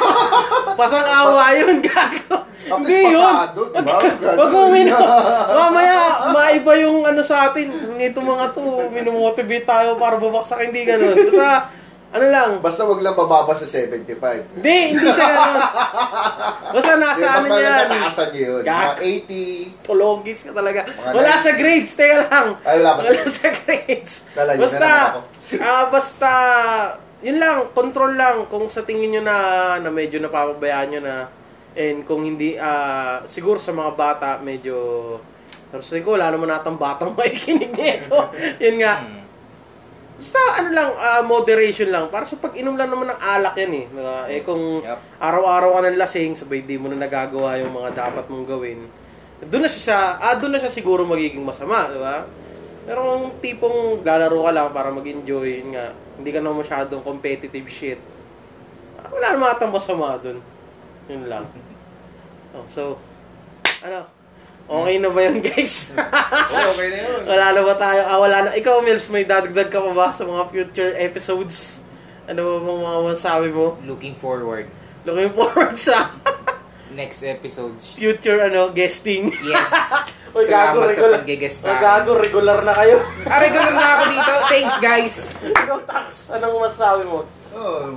Pasang 0.79 1.07
awa 1.07 1.55
yun, 1.55 1.79
gago. 1.79 2.43
Hindi 2.61 3.15
yun. 3.15 3.23
Wag 4.39 4.49
mo 4.51 4.67
mino. 4.67 4.99
Mamaya, 5.47 5.99
maiba 6.29 6.73
yung 6.77 7.07
ano 7.07 7.23
sa 7.23 7.49
atin. 7.49 7.71
Ito 7.95 8.19
mga 8.19 8.51
to, 8.51 8.91
minomotivate 8.91 9.63
tayo 9.63 9.95
para 9.95 10.19
babaksak. 10.19 10.67
Hindi 10.67 10.83
ganun. 10.83 11.15
Basta, 11.31 11.71
ano 12.11 12.25
lang, 12.27 12.49
Basta 12.59 12.83
wag 12.83 12.99
lang 12.99 13.13
bababa 13.13 13.53
sa 13.53 13.63
75. 13.63 14.13
Hindi, 14.53 14.77
hindi 14.91 15.07
sa 15.09 15.25
ganun. 15.25 15.63
Basta 16.71 16.91
nasa 16.95 17.23
Mas 17.23 17.37
ano 17.37 17.47
maganda 17.47 17.81
yan. 17.81 17.89
taasan 17.89 18.27
niyo 18.29 18.43
yun. 18.43 18.61
Gag. 18.61 18.75
Mga 18.75 18.95
80. 19.71 19.81
Pologis 19.81 20.39
ka 20.43 20.51
talaga. 20.51 20.79
Mga 20.83 21.13
Wala 21.13 21.29
nine- 21.29 21.39
sa 21.39 21.51
grades, 21.53 21.91
teka 21.93 22.17
lang. 22.21 22.47
Ay, 22.61 22.75
wala 22.77 22.89
pa 22.91 22.99
Wala 23.01 23.23
sa 23.25 23.49
grades. 23.57 24.13
Na 24.29 24.41
Basta, 24.55 24.89
ah 25.57 25.83
basta, 25.87 26.31
yun 27.19 27.37
lang, 27.37 27.71
control 27.71 28.13
lang. 28.13 28.43
Kung 28.45 28.67
sa 28.67 28.81
tingin 28.81 29.09
nyo 29.09 29.21
na, 29.21 29.37
na 29.77 29.89
medyo 29.89 30.19
napapabayaan 30.19 30.87
nyo 30.89 31.01
na, 31.01 31.15
and 31.73 32.03
kung 32.03 32.21
hindi, 32.21 32.55
ah 32.55 33.23
siguro 33.25 33.55
sa 33.55 33.71
mga 33.71 33.91
bata, 33.93 34.29
medyo, 34.37 34.75
pero 35.69 35.79
sa 35.79 35.93
tingin 35.93 36.05
ko, 36.05 36.13
wala 36.13 36.27
naman 36.27 36.49
natang 36.49 36.75
batang 36.75 37.15
makikinig 37.17 37.71
nito. 37.71 38.19
yun 38.57 38.77
nga. 38.77 38.99
Hmm. 38.99 39.20
Basta 40.21 40.37
ano 40.37 40.69
lang, 40.69 40.93
ah, 41.01 41.25
moderation 41.25 41.89
lang. 41.89 42.05
Para 42.13 42.21
sa 42.29 42.37
pag-inom 42.37 42.77
lang 42.77 42.93
naman 42.93 43.09
ng 43.09 43.17
alak 43.17 43.57
yan 43.57 43.73
eh. 43.73 43.85
Diba? 43.89 44.19
Eh 44.29 44.45
kung 44.45 44.77
Yup. 44.77 44.99
araw-araw 45.17 45.81
ka 45.81 45.89
ng 45.89 45.97
lasing, 45.97 46.37
sabay 46.37 46.61
di 46.61 46.77
mo 46.77 46.93
na 46.93 47.01
nagagawa 47.01 47.57
yung 47.57 47.73
mga 47.73 47.89
dapat 47.97 48.29
mong 48.29 48.45
gawin. 48.45 48.85
Doon 49.41 49.65
na 49.65 49.69
siya, 49.73 50.21
ah, 50.21 50.37
doon 50.37 50.53
na 50.53 50.61
siya 50.61 50.69
siguro 50.69 51.01
magiging 51.09 51.41
masama, 51.41 51.89
di 51.89 51.97
ba? 51.97 52.21
Pero 52.85 53.01
kung 53.01 53.33
tipong 53.41 54.05
lalaro 54.05 54.45
ka 54.45 54.51
lang 54.53 54.69
para 54.69 54.93
mag-enjoy, 54.93 55.65
yun 55.65 55.73
nga, 55.73 55.89
hindi 55.89 56.29
ka 56.29 56.37
na 56.37 56.53
masyadong 56.53 57.01
competitive 57.01 57.65
shit. 57.65 57.97
ah, 59.01 59.09
Wala 59.09 59.33
namang 59.33 59.57
atang 59.57 59.73
masama 59.73 60.21
dun. 60.21 60.37
Yun 61.09 61.25
lang. 61.25 61.49
Oh, 62.51 62.67
so, 62.67 62.99
ano? 63.79 64.03
Okay 64.71 64.95
na 64.97 65.11
ba 65.11 65.19
yun, 65.21 65.39
guys? 65.41 65.91
Oo, 66.53 66.63
okay 66.71 66.87
na 66.87 66.97
yun. 66.97 67.19
wala 67.27 67.45
na 67.51 67.61
ba 67.61 67.75
tayo? 67.75 68.01
Ah, 68.01 68.17
wala 68.17 68.37
na. 68.41 68.49
Ikaw, 68.53 68.79
Mills, 68.79 69.11
may 69.11 69.23
dadagdag 69.23 69.67
ka 69.67 69.79
pa 69.79 69.91
ba 69.91 70.07
sa 70.09 70.23
mga 70.23 70.47
future 70.47 70.91
episodes? 70.95 71.83
Ano 72.23 72.39
ba 72.39 72.71
mga 72.71 72.79
mga 72.81 72.99
masasabi 73.05 73.49
mo? 73.51 73.75
Looking 73.83 74.15
forward. 74.15 74.71
Looking 75.03 75.33
forward 75.33 75.75
sa 75.75 76.07
Next 76.91 77.19
episodes. 77.21 77.91
future 77.91 78.39
ano 78.41 78.71
guesting. 78.71 79.31
Yes. 79.41 79.71
Uy, 80.31 80.47
gago, 80.47 80.79
Salamat 80.79 80.95
sa 80.95 81.03
regular. 81.03 81.19
pag-guest 81.19 81.59
Uy, 81.61 81.75
gago, 81.77 82.11
regular 82.15 82.59
na 82.63 82.71
kayo. 82.71 82.97
Ah, 83.27 83.39
regular 83.39 83.71
na 83.71 83.85
ako 83.91 84.03
dito. 84.07 84.31
Thanks, 84.47 84.75
guys. 84.79 85.15
Ikaw, 85.41 85.79
Tax, 85.83 86.07
anong 86.31 86.55
masasabi 86.61 87.03
mo? 87.03 87.27
Oh, 87.51 87.91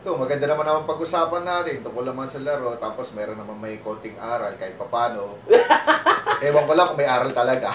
ito, 0.00 0.16
maganda 0.16 0.48
naman 0.48 0.64
naman 0.64 0.88
pag-usapan 0.88 1.44
natin. 1.44 1.84
Tungkol 1.84 2.08
naman 2.08 2.24
sa 2.24 2.40
laro. 2.40 2.72
Tapos 2.80 3.12
meron 3.12 3.36
naman 3.36 3.60
may 3.60 3.84
konting 3.84 4.16
aral 4.16 4.56
kahit 4.56 4.80
papano. 4.80 5.36
Ewan 6.48 6.64
ko 6.64 6.72
lang 6.72 6.88
kung 6.88 7.04
may 7.04 7.04
aral 7.04 7.28
talaga. 7.36 7.68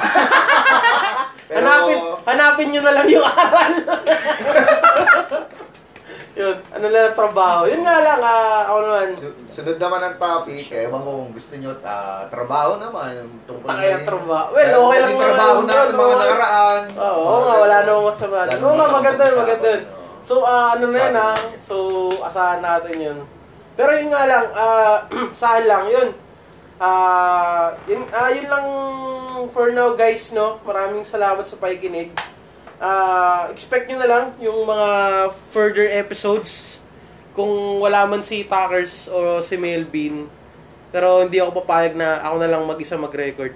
Pero, 1.45 1.61
hanapin, 1.61 2.01
hanapin 2.25 2.67
nyo 2.73 2.81
na 2.81 2.93
lang 2.97 3.05
yung 3.05 3.21
aral. 3.21 3.73
yun, 6.41 6.57
ano 6.73 6.85
lang 6.89 7.13
ang 7.13 7.17
trabaho. 7.21 7.69
Yun 7.69 7.85
nga 7.85 7.97
lang, 8.01 8.17
ah, 8.25 8.73
ako 8.73 8.79
naman. 8.81 9.07
su- 9.21 9.37
sunod 9.61 9.77
naman 9.77 10.01
ang 10.01 10.17
topic. 10.17 10.65
Ewan 10.73 11.05
ko 11.05 11.09
kung 11.21 11.33
gusto 11.37 11.53
nyo, 11.61 11.77
ah, 11.85 12.25
trabaho 12.33 12.81
naman. 12.81 13.21
Tungkol 13.45 13.69
Takay 13.69 14.01
ang 14.01 14.05
trabaho. 14.09 14.49
Well, 14.49 14.73
okay 14.73 14.97
lang 14.97 15.11
yung 15.13 15.25
trabaho 15.29 15.57
naman 15.61 15.85
na 15.85 15.93
mga 15.93 16.17
nakaraan. 16.25 16.81
Oo, 16.97 17.21
oo 17.21 17.37
nga, 17.45 17.53
wala 17.61 17.77
namang 17.85 18.05
masama. 18.09 18.49
Oo 18.49 18.73
nga, 18.73 18.87
maganda 18.89 19.23
yun, 19.29 19.37
maganda 19.45 19.69
yun. 19.69 19.85
So, 20.25 20.41
ah, 20.41 20.73
ano 20.73 20.89
na 20.89 20.97
yun, 20.97 21.13
Sabi 21.13 21.21
ah. 21.21 21.37
So, 21.61 21.75
asahan 22.25 22.65
natin 22.65 22.97
yun. 22.97 23.19
Pero 23.77 23.93
yun 23.93 24.09
nga 24.09 24.25
lang, 24.25 24.45
ah, 24.57 25.05
sa 25.39 25.55
akin 25.55 25.65
lang, 25.69 25.83
yun. 25.85 26.09
Ah, 26.81 27.69
yun, 27.85 28.01
ah, 28.09 28.33
yun 28.33 28.49
lang 28.49 28.67
for 29.53 29.69
now, 29.69 29.93
guys, 29.93 30.33
no? 30.33 30.57
Maraming 30.65 31.05
salamat 31.05 31.45
sa 31.45 31.61
pakikinig. 31.61 32.09
Ah, 32.81 33.53
expect 33.53 33.85
nyo 33.85 34.01
na 34.01 34.09
lang 34.09 34.25
yung 34.41 34.65
mga 34.65 34.89
further 35.53 35.87
episodes 35.93 36.81
kung 37.37 37.77
wala 37.77 38.09
man 38.09 38.25
si 38.25 38.49
Tuckers 38.49 39.05
o 39.13 39.45
si 39.45 39.61
Melvin. 39.61 40.25
Pero 40.89 41.21
hindi 41.21 41.37
ako 41.37 41.61
papayag 41.61 41.93
na 41.93 42.23
ako 42.25 42.35
na 42.41 42.49
lang 42.49 42.63
mag-isa 42.65 42.97
mag-record. 42.97 43.53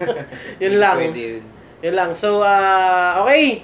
yun 0.62 0.74
lang. 0.80 0.96
Pwede 0.98 1.38
yun. 1.38 1.44
Yun 1.86 1.94
lang. 1.94 2.10
So, 2.18 2.42
uh, 2.42 3.22
okay. 3.22 3.62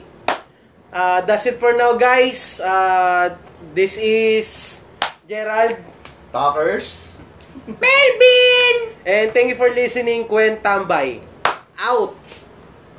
Uh, 0.96 1.20
that's 1.28 1.44
it 1.44 1.60
for 1.60 1.76
now, 1.76 1.92
guys. 2.00 2.56
Uh, 2.56 3.36
this 3.76 4.00
is 4.00 4.80
Gerald. 5.28 5.76
Talkers. 6.32 7.12
Melvin! 7.68 8.96
And 9.04 9.28
thank 9.36 9.52
you 9.52 9.58
for 9.60 9.68
listening, 9.68 10.24
Kwen 10.24 10.56
Tambay. 10.64 11.20
Out! 11.76 12.16